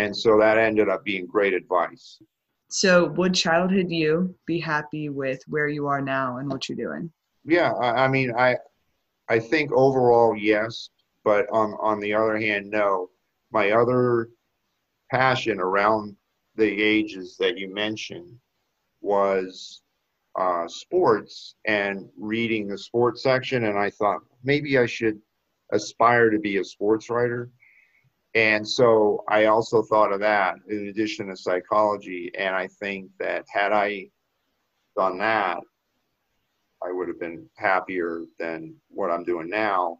And 0.00 0.16
so 0.16 0.38
that 0.38 0.56
ended 0.56 0.88
up 0.88 1.04
being 1.04 1.26
great 1.26 1.52
advice. 1.52 2.22
So 2.68 3.08
would 3.18 3.34
childhood 3.34 3.90
you 3.90 4.34
be 4.46 4.58
happy 4.58 5.10
with 5.10 5.42
where 5.46 5.68
you 5.68 5.86
are 5.88 6.00
now 6.00 6.38
and 6.38 6.50
what 6.50 6.68
you're 6.68 6.76
doing? 6.86 7.12
Yeah, 7.44 7.72
I, 7.72 8.04
I 8.04 8.08
mean, 8.08 8.32
I, 8.34 8.56
I 9.28 9.38
think 9.38 9.72
overall 9.72 10.34
yes, 10.36 10.88
but 11.22 11.46
on 11.52 11.76
on 11.80 12.00
the 12.00 12.14
other 12.14 12.38
hand, 12.38 12.70
no. 12.70 13.10
My 13.52 13.72
other 13.72 14.28
passion 15.10 15.58
around 15.60 16.16
the 16.54 16.70
ages 16.82 17.36
that 17.40 17.58
you 17.58 17.74
mentioned 17.74 18.32
was 19.00 19.82
uh, 20.38 20.68
sports 20.68 21.56
and 21.66 22.08
reading 22.16 22.68
the 22.68 22.78
sports 22.78 23.22
section, 23.22 23.64
and 23.64 23.76
I 23.76 23.90
thought 23.90 24.20
maybe 24.44 24.78
I 24.78 24.86
should 24.86 25.18
aspire 25.72 26.30
to 26.30 26.38
be 26.38 26.58
a 26.58 26.64
sports 26.64 27.10
writer. 27.10 27.50
And 28.34 28.66
so 28.66 29.24
I 29.28 29.46
also 29.46 29.82
thought 29.82 30.12
of 30.12 30.20
that 30.20 30.56
in 30.68 30.88
addition 30.88 31.28
to 31.28 31.36
psychology. 31.36 32.30
And 32.38 32.54
I 32.54 32.68
think 32.68 33.10
that 33.18 33.44
had 33.52 33.72
I 33.72 34.08
done 34.96 35.18
that, 35.18 35.58
I 36.82 36.92
would 36.92 37.08
have 37.08 37.20
been 37.20 37.48
happier 37.56 38.24
than 38.38 38.74
what 38.88 39.10
I'm 39.10 39.24
doing 39.24 39.50
now. 39.50 39.98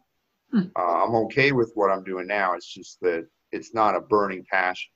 Hmm. 0.51 0.67
Uh, 0.77 1.03
I'm 1.03 1.15
okay 1.25 1.51
with 1.51 1.71
what 1.75 1.91
I'm 1.91 2.03
doing 2.03 2.27
now. 2.27 2.53
It's 2.53 2.73
just 2.73 2.99
that 3.01 3.27
it's 3.51 3.73
not 3.73 3.95
a 3.95 4.01
burning 4.01 4.45
passion. 4.49 4.91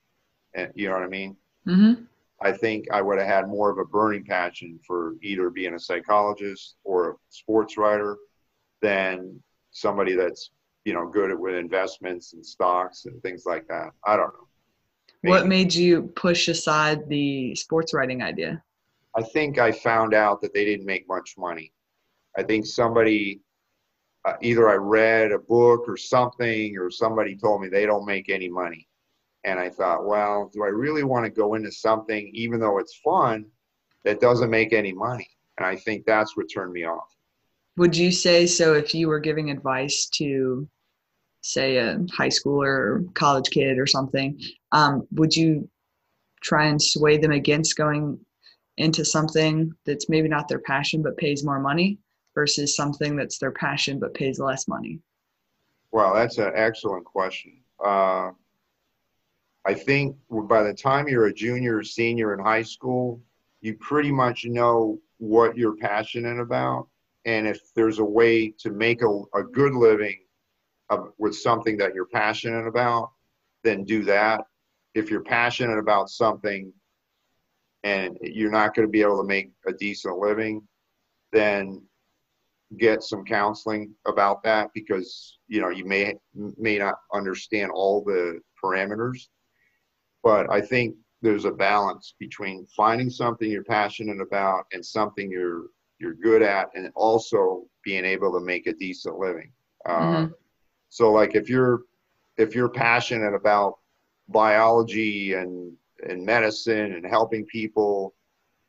And 0.54 0.72
you 0.74 0.88
know 0.88 0.94
what 0.94 1.04
I 1.04 1.08
mean? 1.08 1.36
Mm-hmm. 1.66 2.04
I 2.40 2.52
think 2.52 2.86
I 2.90 3.00
would 3.00 3.18
have 3.18 3.28
had 3.28 3.48
more 3.48 3.70
of 3.70 3.78
a 3.78 3.84
burning 3.84 4.24
passion 4.24 4.78
for 4.86 5.14
either 5.22 5.50
being 5.50 5.74
a 5.74 5.78
psychologist 5.78 6.76
or 6.84 7.10
a 7.10 7.14
sports 7.30 7.78
writer 7.78 8.16
than 8.82 9.42
somebody 9.70 10.14
that's 10.14 10.50
you 10.86 10.94
know 10.94 11.06
good 11.06 11.32
at 11.32 11.38
with 11.38 11.56
investments 11.56 12.32
and 12.32 12.46
stocks 12.46 13.06
and 13.06 13.20
things 13.22 13.44
like 13.44 13.66
that. 13.66 13.90
I 14.06 14.16
don't 14.16 14.32
know. 14.32 14.48
What 15.22 15.48
made 15.48 15.74
you 15.74 16.02
push 16.14 16.46
aside 16.46 17.08
the 17.08 17.54
sports 17.56 17.92
writing 17.92 18.22
idea? 18.22 18.62
I 19.16 19.22
think 19.22 19.58
I 19.58 19.72
found 19.72 20.14
out 20.14 20.40
that 20.42 20.54
they 20.54 20.64
didn't 20.64 20.86
make 20.86 21.08
much 21.08 21.34
money. 21.36 21.72
I 22.38 22.44
think 22.44 22.66
somebody, 22.66 23.40
uh, 24.24 24.34
either 24.40 24.68
I 24.68 24.74
read 24.74 25.32
a 25.32 25.38
book 25.40 25.88
or 25.88 25.96
something, 25.96 26.78
or 26.78 26.90
somebody 26.90 27.34
told 27.34 27.62
me 27.62 27.68
they 27.68 27.86
don't 27.86 28.06
make 28.06 28.28
any 28.28 28.48
money. 28.48 28.86
And 29.42 29.58
I 29.58 29.70
thought, 29.70 30.06
well, 30.06 30.50
do 30.52 30.62
I 30.62 30.68
really 30.68 31.02
want 31.02 31.24
to 31.24 31.30
go 31.30 31.54
into 31.54 31.72
something, 31.72 32.30
even 32.32 32.60
though 32.60 32.78
it's 32.78 33.00
fun, 33.04 33.46
that 34.04 34.20
doesn't 34.20 34.50
make 34.50 34.72
any 34.72 34.92
money? 34.92 35.28
And 35.58 35.66
I 35.66 35.74
think 35.74 36.04
that's 36.04 36.36
what 36.36 36.46
turned 36.52 36.72
me 36.72 36.84
off. 36.84 37.08
Would 37.76 37.96
you 37.96 38.12
say 38.12 38.46
so 38.46 38.74
if 38.74 38.94
you 38.94 39.08
were 39.08 39.20
giving 39.20 39.50
advice 39.50 40.06
to, 40.14 40.68
say, 41.52 41.76
a 41.76 41.98
high 42.12 42.28
school 42.28 42.62
or 42.62 43.04
college 43.14 43.50
kid 43.50 43.78
or 43.78 43.86
something? 43.86 44.40
Um, 44.72 45.06
would 45.12 45.34
you 45.34 45.68
try 46.42 46.66
and 46.66 46.80
sway 46.80 47.16
them 47.16 47.32
against 47.32 47.76
going 47.76 48.18
into 48.76 49.04
something 49.04 49.72
that's 49.84 50.08
maybe 50.08 50.28
not 50.28 50.48
their 50.48 50.58
passion 50.60 51.02
but 51.02 51.16
pays 51.16 51.44
more 51.44 51.58
money 51.58 51.98
versus 52.34 52.76
something 52.76 53.16
that's 53.16 53.38
their 53.38 53.52
passion 53.52 53.98
but 53.98 54.14
pays 54.14 54.38
less 54.38 54.68
money? 54.68 55.00
Well, 55.92 56.14
that's 56.14 56.38
an 56.38 56.52
excellent 56.54 57.04
question. 57.04 57.60
Uh, 57.82 58.30
I 59.64 59.74
think 59.74 60.16
by 60.30 60.62
the 60.62 60.74
time 60.74 61.08
you're 61.08 61.26
a 61.26 61.34
junior 61.34 61.78
or 61.78 61.82
senior 61.82 62.34
in 62.34 62.40
high 62.40 62.62
school, 62.62 63.20
you 63.60 63.74
pretty 63.74 64.12
much 64.12 64.44
know 64.44 65.00
what 65.18 65.56
you're 65.56 65.76
passionate 65.76 66.38
about. 66.38 66.88
And 67.24 67.46
if 67.46 67.74
there's 67.74 67.98
a 67.98 68.04
way 68.04 68.50
to 68.58 68.70
make 68.70 69.02
a, 69.02 69.22
a 69.34 69.42
good 69.42 69.74
living 69.74 70.20
with 71.18 71.36
something 71.36 71.76
that 71.78 71.94
you're 71.94 72.06
passionate 72.06 72.66
about, 72.66 73.10
then 73.64 73.84
do 73.84 74.04
that. 74.04 74.42
If 74.94 75.10
you're 75.10 75.22
passionate 75.22 75.78
about 75.78 76.08
something 76.08 76.72
and 77.84 78.16
you're 78.22 78.50
not 78.50 78.74
going 78.74 78.86
to 78.86 78.90
be 78.90 79.02
able 79.02 79.20
to 79.20 79.26
make 79.26 79.50
a 79.66 79.72
decent 79.72 80.18
living, 80.18 80.62
then 81.32 81.82
get 82.78 83.02
some 83.02 83.24
counseling 83.24 83.94
about 84.06 84.42
that 84.42 84.70
because 84.74 85.38
you 85.46 85.60
know 85.60 85.68
you 85.68 85.84
may 85.84 86.14
may 86.34 86.78
not 86.78 86.94
understand 87.12 87.70
all 87.72 88.02
the 88.02 88.40
parameters. 88.62 89.28
But 90.22 90.50
i 90.50 90.60
think 90.60 90.96
there's 91.22 91.44
a 91.44 91.52
balance 91.52 92.14
between 92.18 92.66
finding 92.76 93.08
something 93.10 93.50
you're 93.50 93.64
passionate 93.64 94.20
about 94.20 94.64
and 94.72 94.84
something 94.84 95.30
you're 95.30 95.66
you're 95.98 96.14
good 96.14 96.42
at 96.42 96.68
and 96.74 96.90
also 96.94 97.64
being 97.84 98.04
able 98.04 98.32
to 98.32 98.40
make 98.44 98.66
a 98.66 98.72
decent 98.74 99.18
living. 99.18 99.50
Uh, 99.88 100.26
so 100.88 101.12
like 101.12 101.34
if 101.34 101.48
you're 101.48 101.82
if 102.36 102.54
you're 102.54 102.68
passionate 102.68 103.34
about 103.34 103.78
biology 104.28 105.34
and 105.34 105.72
and 106.08 106.24
medicine 106.24 106.92
and 106.94 107.06
helping 107.06 107.44
people 107.46 108.14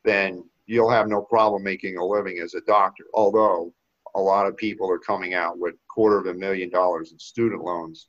then 0.04 0.44
you'll 0.66 0.90
have 0.90 1.08
no 1.08 1.22
problem 1.22 1.62
making 1.62 1.96
a 1.96 2.04
living 2.04 2.38
as 2.40 2.54
a 2.54 2.60
doctor. 2.62 3.04
Although 3.14 3.72
a 4.14 4.20
lot 4.20 4.46
of 4.46 4.56
people 4.56 4.90
are 4.90 4.98
coming 4.98 5.34
out 5.34 5.58
with 5.58 5.74
quarter 5.88 6.18
of 6.18 6.26
a 6.26 6.34
million 6.34 6.70
dollars 6.70 7.12
in 7.12 7.18
student 7.18 7.62
loans 7.62 8.08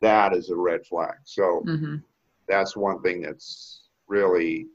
that 0.00 0.34
is 0.34 0.50
a 0.50 0.56
red 0.56 0.84
flag. 0.86 1.14
So 1.24 1.62
hmm 1.64 1.96
that's 2.48 2.76
one 2.76 3.02
thing 3.02 3.22
that's 3.22 3.88
really 4.08 4.68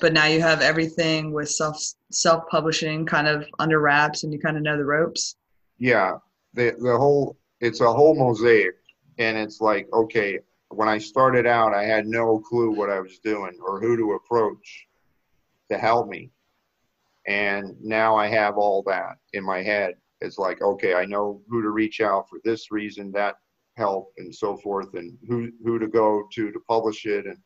But 0.00 0.12
now 0.12 0.26
you 0.26 0.40
have 0.40 0.60
everything 0.60 1.32
with 1.32 1.50
self 1.50 1.82
self 2.10 2.46
publishing 2.48 3.06
kind 3.06 3.28
of 3.28 3.46
under 3.58 3.80
wraps, 3.80 4.24
and 4.24 4.32
you 4.32 4.38
kind 4.38 4.56
of 4.56 4.62
know 4.62 4.76
the 4.76 4.84
ropes. 4.84 5.36
yeah. 5.78 6.18
The 6.54 6.76
the 6.78 6.96
whole 6.96 7.36
it's 7.60 7.80
a 7.80 7.92
whole 7.92 8.14
mosaic 8.14 8.74
and 9.18 9.36
it's 9.36 9.60
like 9.60 9.88
okay 9.92 10.38
when 10.70 10.88
i 10.88 10.98
started 10.98 11.46
out 11.46 11.74
i 11.74 11.82
had 11.82 12.06
no 12.06 12.38
clue 12.38 12.70
what 12.70 12.90
i 12.90 13.00
was 13.00 13.18
doing 13.18 13.58
or 13.66 13.80
who 13.80 13.96
to 13.96 14.12
approach 14.12 14.88
to 15.70 15.78
help 15.78 16.08
me. 16.08 16.30
And 17.26 17.76
now 17.82 18.16
i 18.16 18.26
have 18.26 18.56
all 18.56 18.82
that 18.84 19.18
in 19.32 19.44
my 19.44 19.62
head. 19.62 19.94
It's 20.20 20.38
like 20.38 20.62
okay 20.62 20.94
i 20.94 21.04
know 21.04 21.42
who 21.48 21.62
to 21.62 21.70
reach 21.70 22.00
out 22.00 22.28
for 22.28 22.40
this 22.44 22.70
reason 22.70 23.12
that 23.12 23.36
help 23.76 24.12
and 24.18 24.34
so 24.34 24.56
forth 24.56 24.94
and 24.94 25.16
who 25.28 25.50
who 25.64 25.78
to 25.78 25.86
go 25.86 26.26
to 26.32 26.50
to 26.50 26.60
publish 26.68 27.06
it 27.06 27.26
and 27.26 27.38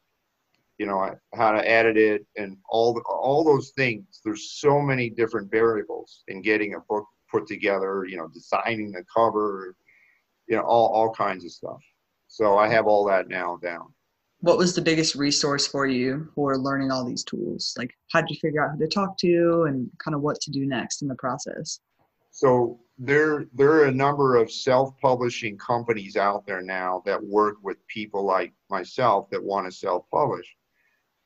you 0.78 0.86
know 0.86 1.10
how 1.34 1.52
to 1.52 1.68
edit 1.68 1.96
it 1.96 2.24
and 2.36 2.56
all 2.70 2.98
all 3.06 3.44
those 3.44 3.70
things. 3.76 4.20
There's 4.24 4.52
so 4.52 4.80
many 4.80 5.10
different 5.10 5.50
variables 5.50 6.24
in 6.28 6.40
getting 6.42 6.74
a 6.74 6.80
book 6.88 7.06
put 7.30 7.46
together 7.46 8.04
you 8.08 8.16
know 8.16 8.28
designing 8.28 8.92
the 8.92 9.04
cover 9.14 9.76
you 10.52 10.58
know 10.58 10.64
all, 10.64 10.88
all 10.88 11.10
kinds 11.10 11.46
of 11.46 11.50
stuff. 11.50 11.82
So 12.28 12.58
i 12.58 12.68
have 12.68 12.86
all 12.86 13.04
that 13.06 13.28
now 13.28 13.58
down. 13.62 13.86
What 14.40 14.58
was 14.58 14.74
the 14.74 14.82
biggest 14.82 15.14
resource 15.14 15.66
for 15.66 15.86
you 15.86 16.28
for 16.34 16.58
learning 16.58 16.90
all 16.90 17.04
these 17.04 17.24
tools? 17.24 17.74
Like, 17.78 17.94
how 18.10 18.20
did 18.20 18.30
you 18.30 18.36
figure 18.36 18.62
out 18.62 18.72
who 18.72 18.78
to 18.80 18.88
talk 18.88 19.16
to, 19.18 19.64
and 19.68 19.88
kind 19.98 20.14
of 20.14 20.20
what 20.20 20.40
to 20.42 20.50
do 20.50 20.66
next 20.66 21.00
in 21.02 21.08
the 21.08 21.14
process? 21.16 21.80
so 22.34 22.80
there 22.98 23.44
there 23.54 23.72
are 23.72 23.86
a 23.86 23.92
number 23.92 24.36
of 24.36 24.50
self-publishing 24.50 25.56
companies 25.58 26.16
out 26.16 26.46
there 26.46 26.62
now 26.62 27.02
that 27.04 27.22
work 27.22 27.56
with 27.62 27.86
people 27.86 28.24
like 28.24 28.52
myself 28.70 29.28
that 29.30 29.42
want 29.42 29.66
to 29.66 29.72
self-publish. 29.72 30.48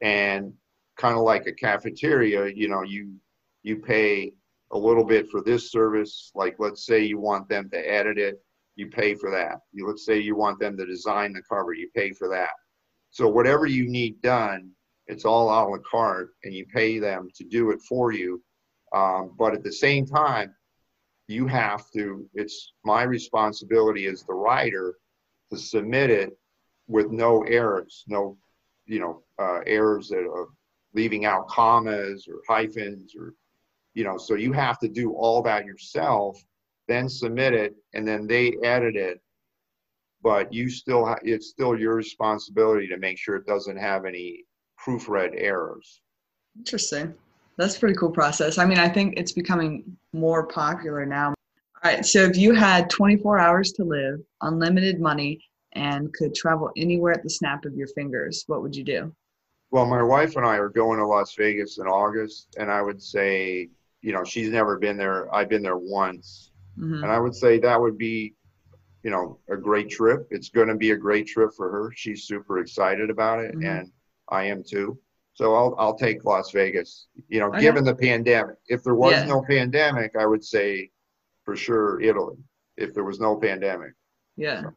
And 0.01 0.53
kind 0.97 1.17
of 1.17 1.23
like 1.23 1.47
a 1.47 1.53
cafeteria 1.53 2.47
you 2.55 2.69
know 2.69 2.83
you 2.83 3.15
you 3.63 3.77
pay 3.77 4.33
a 4.73 4.79
little 4.79 5.05
bit 5.05 5.29
for 5.31 5.43
this 5.43 5.71
service. 5.71 6.33
Like 6.35 6.57
let's 6.59 6.87
say 6.87 7.05
you 7.05 7.19
want 7.19 7.49
them 7.49 7.71
to 7.71 7.79
edit 7.79 8.19
it 8.19 8.41
you 8.77 8.89
pay 8.89 9.15
for 9.15 9.31
that. 9.31 9.59
You 9.73 9.87
let's 9.87 10.05
say 10.05 10.19
you 10.19 10.37
want 10.37 10.61
them 10.61 10.77
to 10.77 10.87
design 10.87 11.33
the 11.33 11.43
cover 11.43 11.73
you 11.73 11.89
pay 11.95 12.13
for 12.13 12.29
that. 12.29 12.51
So 13.11 13.29
whatever 13.29 13.67
you 13.67 13.89
need 13.89 14.21
done 14.23 14.71
it's 15.09 15.25
all 15.25 15.49
a 15.51 15.55
la 15.71 15.79
carte 15.89 16.31
and 16.43 16.53
you 16.53 16.67
pay 16.67 16.99
them 16.99 17.29
to 17.37 17.45
do 17.45 17.71
it 17.71 17.81
for 17.89 18.11
you. 18.13 18.43
Um, 18.93 19.35
but 19.39 19.55
at 19.55 19.63
the 19.63 19.73
same 19.73 20.05
time 20.05 20.53
you 21.29 21.47
have 21.47 21.91
to 21.91 22.29
it's 22.35 22.73
my 22.85 23.03
responsibility 23.03 24.07
as 24.07 24.23
the 24.23 24.33
writer 24.33 24.95
to 25.51 25.59
submit 25.59 26.11
it 26.11 26.39
with 26.87 27.11
no 27.11 27.43
errors 27.43 28.05
no 28.07 28.37
you 28.87 29.01
know 29.01 29.23
uh, 29.41 29.61
errors 29.67 30.09
that 30.09 30.25
are 30.25 30.47
leaving 30.95 31.25
out 31.25 31.49
commas 31.49 32.29
or 32.29 32.41
hyphens 32.49 33.15
or 33.19 33.35
you 33.95 34.05
know 34.05 34.17
so 34.17 34.35
you 34.35 34.53
have 34.53 34.79
to 34.79 34.89
do 34.89 35.13
all 35.15 35.43
that 35.43 35.67
yourself 35.67 36.41
then 36.89 37.09
submit 37.09 37.53
it 37.53 37.75
and 37.95 38.07
then 38.07 38.27
they 38.27 38.57
edit 38.63 38.97
it 38.97 39.21
but 40.23 40.53
you 40.53 40.69
still 40.69 41.05
ha- 41.07 41.19
it's 41.23 41.49
still 41.49 41.79
your 41.79 41.95
responsibility 41.95 42.87
to 42.87 42.97
make 42.99 43.19
sure 43.19 43.37
it 43.37 43.47
doesn't 43.47 43.77
have 43.77 44.05
any 44.05 44.45
proofread 44.85 45.33
errors 45.37 46.01
Interesting. 46.59 47.15
That's 47.59 47.77
a 47.77 47.81
pretty 47.81 47.97
cool 47.97 48.11
process. 48.11 48.59
I 48.59 48.67
mean, 48.67 48.79
I 48.79 48.89
think 48.89 49.15
it's 49.17 49.33
becoming 49.33 49.97
more 50.13 50.47
popular 50.47 51.07
now. 51.07 51.29
All 51.29 51.93
right. 51.93 52.05
So, 52.05 52.23
if 52.23 52.37
you 52.37 52.55
had 52.55 52.91
24 52.91 53.39
hours 53.39 53.73
to 53.73 53.85
live, 53.85 54.21
unlimited 54.43 55.01
money, 55.01 55.41
and 55.73 56.13
could 56.15 56.35
travel 56.35 56.71
anywhere 56.77 57.13
at 57.13 57.23
the 57.23 57.31
snap 57.31 57.65
of 57.65 57.75
your 57.75 57.89
fingers, 57.89 58.45
what 58.47 58.63
would 58.63 58.75
you 58.75 58.85
do? 58.85 59.15
Well, 59.71 59.87
my 59.87 60.03
wife 60.03 60.37
and 60.37 60.47
I 60.47 60.57
are 60.57 60.69
going 60.69 60.99
to 60.99 61.07
Las 61.07 61.35
Vegas 61.35 61.79
in 61.79 61.87
August, 61.87 62.57
and 62.59 62.71
I 62.71 62.81
would 62.81 63.03
say, 63.03 63.69
you 64.01 64.13
know, 64.13 64.25
she's 64.25 64.51
never 64.51 64.79
been 64.79 64.97
there. 64.97 65.35
I've 65.35 65.49
been 65.49 65.63
there 65.63 65.77
once, 65.77 66.53
hmm 66.77 67.03
and 67.03 67.11
I 67.13 67.19
would 67.19 67.35
say 67.35 67.59
that 67.61 67.81
would 67.81 67.99
be, 67.99 68.35
you 69.03 69.11
know, 69.11 69.39
a 69.49 69.57
great 69.57 69.91
trip. 69.91 70.27
It's 70.31 70.49
going 70.51 70.69
to 70.69 70.75
be 70.77 70.91
a 70.93 70.97
great 70.97 71.27
trip 71.27 71.51
for 71.57 71.71
her. 71.71 71.93
She's 71.95 72.25
super 72.25 72.59
excited 72.59 73.11
about 73.11 73.41
it, 73.41 73.55
Mhm. 73.55 73.65
and 73.81 73.93
I 74.29 74.45
am 74.45 74.63
too. 74.63 74.99
So 75.35 75.55
I'll 75.55 75.75
I'll 75.79 75.97
take 75.97 76.25
Las 76.25 76.51
Vegas. 76.53 77.09
You 77.29 77.41
know, 77.41 77.49
Okay. 77.49 77.61
given 77.61 77.85
the 77.85 77.95
pandemic. 77.95 78.57
If 78.69 78.83
there 78.83 78.95
was 78.95 79.13
Yeah. 79.15 79.27
no 79.27 79.43
pandemic, 79.43 80.17
I 80.17 80.27
would 80.27 80.45
say 80.45 80.91
for 81.45 81.57
sure 81.57 82.01
Italy. 82.01 82.37
If 82.77 82.95
there 82.95 83.05
was 83.05 83.21
no 83.21 83.37
pandemic. 83.37 83.93
Yeah. 84.37 84.63
So, 84.63 84.75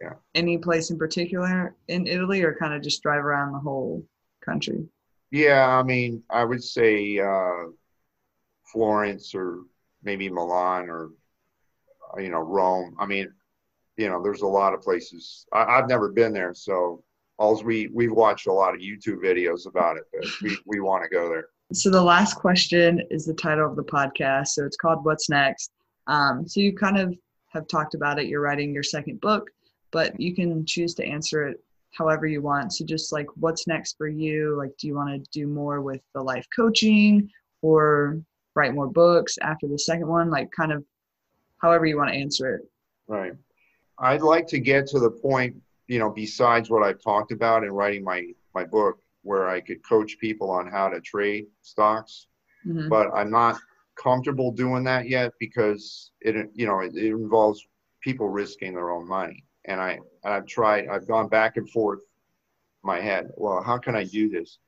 yeah. 0.00 0.14
Any 0.34 0.58
place 0.58 0.90
in 0.90 0.98
particular 0.98 1.74
in 1.88 2.06
Italy, 2.06 2.42
or 2.42 2.54
kind 2.54 2.74
of 2.74 2.82
just 2.82 3.02
drive 3.02 3.24
around 3.24 3.52
the 3.52 3.58
whole 3.58 4.04
country? 4.40 4.88
Yeah, 5.30 5.66
I 5.66 5.82
mean, 5.82 6.22
I 6.30 6.44
would 6.44 6.62
say 6.62 7.18
uh, 7.18 7.70
Florence 8.72 9.34
or 9.34 9.64
maybe 10.02 10.28
Milan 10.28 10.88
or 10.90 11.10
you 12.18 12.30
know 12.30 12.40
Rome. 12.40 12.96
I 12.98 13.06
mean, 13.06 13.32
you 13.96 14.08
know, 14.08 14.22
there's 14.22 14.42
a 14.42 14.46
lot 14.46 14.74
of 14.74 14.82
places. 14.82 15.46
I, 15.52 15.64
I've 15.64 15.88
never 15.88 16.10
been 16.10 16.32
there, 16.32 16.54
so 16.54 17.02
all 17.38 17.60
we 17.62 17.88
we've 17.92 18.12
watched 18.12 18.46
a 18.46 18.52
lot 18.52 18.74
of 18.74 18.80
YouTube 18.80 19.22
videos 19.22 19.66
about 19.66 19.96
it, 19.96 20.04
but 20.12 20.28
we 20.42 20.58
we 20.66 20.80
want 20.80 21.02
to 21.04 21.08
go 21.08 21.28
there. 21.28 21.46
So 21.72 21.90
the 21.90 22.02
last 22.02 22.34
question 22.34 23.02
is 23.10 23.24
the 23.24 23.34
title 23.34 23.68
of 23.68 23.76
the 23.76 23.84
podcast. 23.84 24.48
So 24.48 24.64
it's 24.64 24.76
called 24.76 25.04
What's 25.04 25.28
Next. 25.28 25.70
Um, 26.06 26.46
so 26.46 26.60
you 26.60 26.74
kind 26.76 26.98
of 26.98 27.16
have 27.48 27.66
talked 27.68 27.94
about 27.94 28.18
it. 28.18 28.26
You're 28.26 28.42
writing 28.42 28.74
your 28.74 28.82
second 28.82 29.20
book, 29.20 29.48
but 29.90 30.18
you 30.20 30.34
can 30.34 30.66
choose 30.66 30.94
to 30.94 31.06
answer 31.06 31.48
it 31.48 31.60
however 31.92 32.26
you 32.26 32.42
want. 32.42 32.72
So 32.72 32.84
just 32.84 33.12
like 33.12 33.26
what's 33.36 33.66
next 33.66 33.96
for 33.96 34.08
you? 34.08 34.56
Like 34.56 34.76
do 34.78 34.86
you 34.86 34.94
want 34.94 35.10
to 35.10 35.30
do 35.30 35.46
more 35.46 35.80
with 35.80 36.00
the 36.14 36.22
life 36.22 36.46
coaching 36.54 37.30
or 37.62 38.20
write 38.54 38.74
more 38.74 38.88
books 38.88 39.38
after 39.38 39.66
the 39.66 39.78
second 39.78 40.08
one? 40.08 40.30
Like 40.30 40.50
kind 40.50 40.72
of 40.72 40.84
however 41.64 41.86
you 41.86 41.96
want 41.96 42.10
to 42.10 42.16
answer 42.16 42.54
it. 42.56 42.62
Right. 43.08 43.32
I'd 43.98 44.20
like 44.20 44.46
to 44.48 44.58
get 44.58 44.86
to 44.88 45.00
the 45.00 45.10
point, 45.10 45.56
you 45.86 45.98
know, 45.98 46.10
besides 46.10 46.68
what 46.68 46.82
I've 46.82 47.02
talked 47.02 47.32
about 47.32 47.64
in 47.64 47.70
writing 47.72 48.04
my 48.04 48.20
my 48.54 48.64
book 48.64 48.98
where 49.22 49.48
I 49.48 49.60
could 49.60 49.80
coach 49.88 50.18
people 50.18 50.50
on 50.50 50.66
how 50.70 50.88
to 50.90 51.00
trade 51.00 51.46
stocks, 51.62 52.26
Mhm. 52.66 52.90
but 52.90 53.10
I'm 53.14 53.30
not 53.30 53.58
comfortable 53.96 54.50
doing 54.52 54.84
that 54.84 55.08
yet 55.08 55.32
because 55.40 56.10
it 56.20 56.50
you 56.54 56.66
know 56.66 56.80
it, 56.80 56.94
it 56.94 57.10
involves 57.12 57.66
people 58.02 58.28
risking 58.28 58.74
their 58.74 58.90
own 58.90 59.06
money 59.08 59.44
and 59.64 59.80
I 59.80 59.92
and 60.24 60.34
I've 60.34 60.46
tried 60.46 60.88
I've 60.88 61.06
gone 61.06 61.28
back 61.28 61.56
and 61.56 61.68
forth 61.70 62.00
in 62.00 62.86
my 62.92 63.00
head 63.00 63.30
well 63.36 63.62
how 63.62 63.78
can 63.78 63.94
I 63.94 64.04
do 64.04 64.28
this 64.28 64.58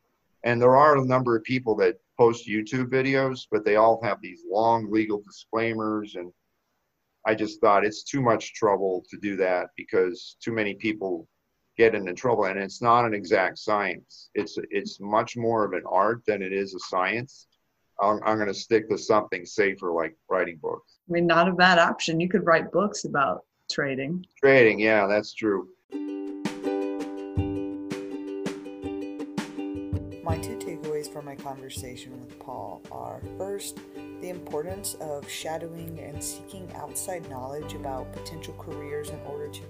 and 0.44 0.62
there 0.62 0.76
are 0.76 0.96
a 0.96 1.04
number 1.04 1.36
of 1.36 1.42
people 1.42 1.74
that 1.82 1.98
post 2.16 2.48
YouTube 2.48 2.88
videos 2.98 3.48
but 3.50 3.64
they 3.64 3.76
all 3.76 4.00
have 4.08 4.20
these 4.20 4.42
long 4.48 4.90
legal 4.92 5.20
disclaimers 5.20 6.14
and 6.14 6.32
I 7.26 7.34
just 7.34 7.60
thought 7.60 7.84
it's 7.84 8.04
too 8.04 8.22
much 8.22 8.54
trouble 8.54 9.04
to 9.10 9.18
do 9.18 9.36
that 9.36 9.70
because 9.76 10.36
too 10.40 10.52
many 10.52 10.74
people 10.74 11.28
get 11.76 11.94
into 11.94 12.14
trouble 12.14 12.46
and 12.46 12.58
it's 12.58 12.80
not 12.80 13.04
an 13.04 13.12
exact 13.12 13.58
science 13.58 14.30
it's 14.34 14.56
it's 14.70 14.98
much 14.98 15.36
more 15.36 15.62
of 15.62 15.74
an 15.74 15.82
art 15.86 16.22
than 16.26 16.40
it 16.40 16.50
is 16.50 16.74
a 16.74 16.78
science 16.78 17.48
I'm, 18.00 18.20
I'm 18.24 18.36
going 18.36 18.48
to 18.48 18.54
stick 18.54 18.88
to 18.90 18.98
something 18.98 19.46
safer 19.46 19.90
like 19.90 20.16
writing 20.28 20.58
books. 20.60 20.98
I 21.08 21.12
mean, 21.12 21.26
not 21.26 21.48
a 21.48 21.52
bad 21.52 21.78
option. 21.78 22.20
You 22.20 22.28
could 22.28 22.44
write 22.44 22.70
books 22.70 23.04
about 23.04 23.44
trading. 23.70 24.26
Trading, 24.38 24.78
yeah, 24.78 25.06
that's 25.06 25.32
true. 25.32 25.68
My 30.22 30.36
two 30.38 30.58
takeaways 30.58 31.10
from 31.10 31.24
my 31.24 31.36
conversation 31.36 32.20
with 32.20 32.38
Paul 32.38 32.82
are 32.90 33.22
first, 33.38 33.78
the 34.20 34.28
importance 34.28 34.94
of 35.00 35.28
shadowing 35.28 35.98
and 36.00 36.22
seeking 36.22 36.70
outside 36.74 37.28
knowledge 37.28 37.74
about 37.74 38.12
potential 38.12 38.54
careers 38.58 39.10
in 39.10 39.20
order 39.26 39.48
to 39.48 39.62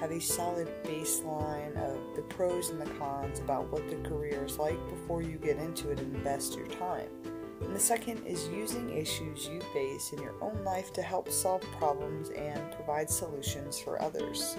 have 0.00 0.10
a 0.10 0.20
solid 0.20 0.68
baseline 0.84 1.76
of 1.76 2.16
the 2.16 2.22
pros 2.22 2.70
and 2.70 2.80
the 2.80 2.90
cons 2.94 3.38
about 3.38 3.70
what 3.70 3.88
the 3.88 4.08
career 4.08 4.44
is 4.44 4.58
like 4.58 4.78
before 4.88 5.22
you 5.22 5.38
get 5.38 5.58
into 5.58 5.90
it 5.90 6.00
and 6.00 6.16
invest 6.16 6.56
your 6.56 6.66
time. 6.66 7.08
And 7.60 7.76
the 7.76 7.80
second 7.80 8.26
is 8.26 8.48
using 8.48 8.96
issues 8.96 9.46
you 9.46 9.60
face 9.72 10.12
in 10.12 10.20
your 10.20 10.34
own 10.40 10.64
life 10.64 10.92
to 10.94 11.02
help 11.02 11.30
solve 11.30 11.62
problems 11.78 12.30
and 12.30 12.72
provide 12.72 13.08
solutions 13.08 13.78
for 13.78 14.02
others. 14.02 14.56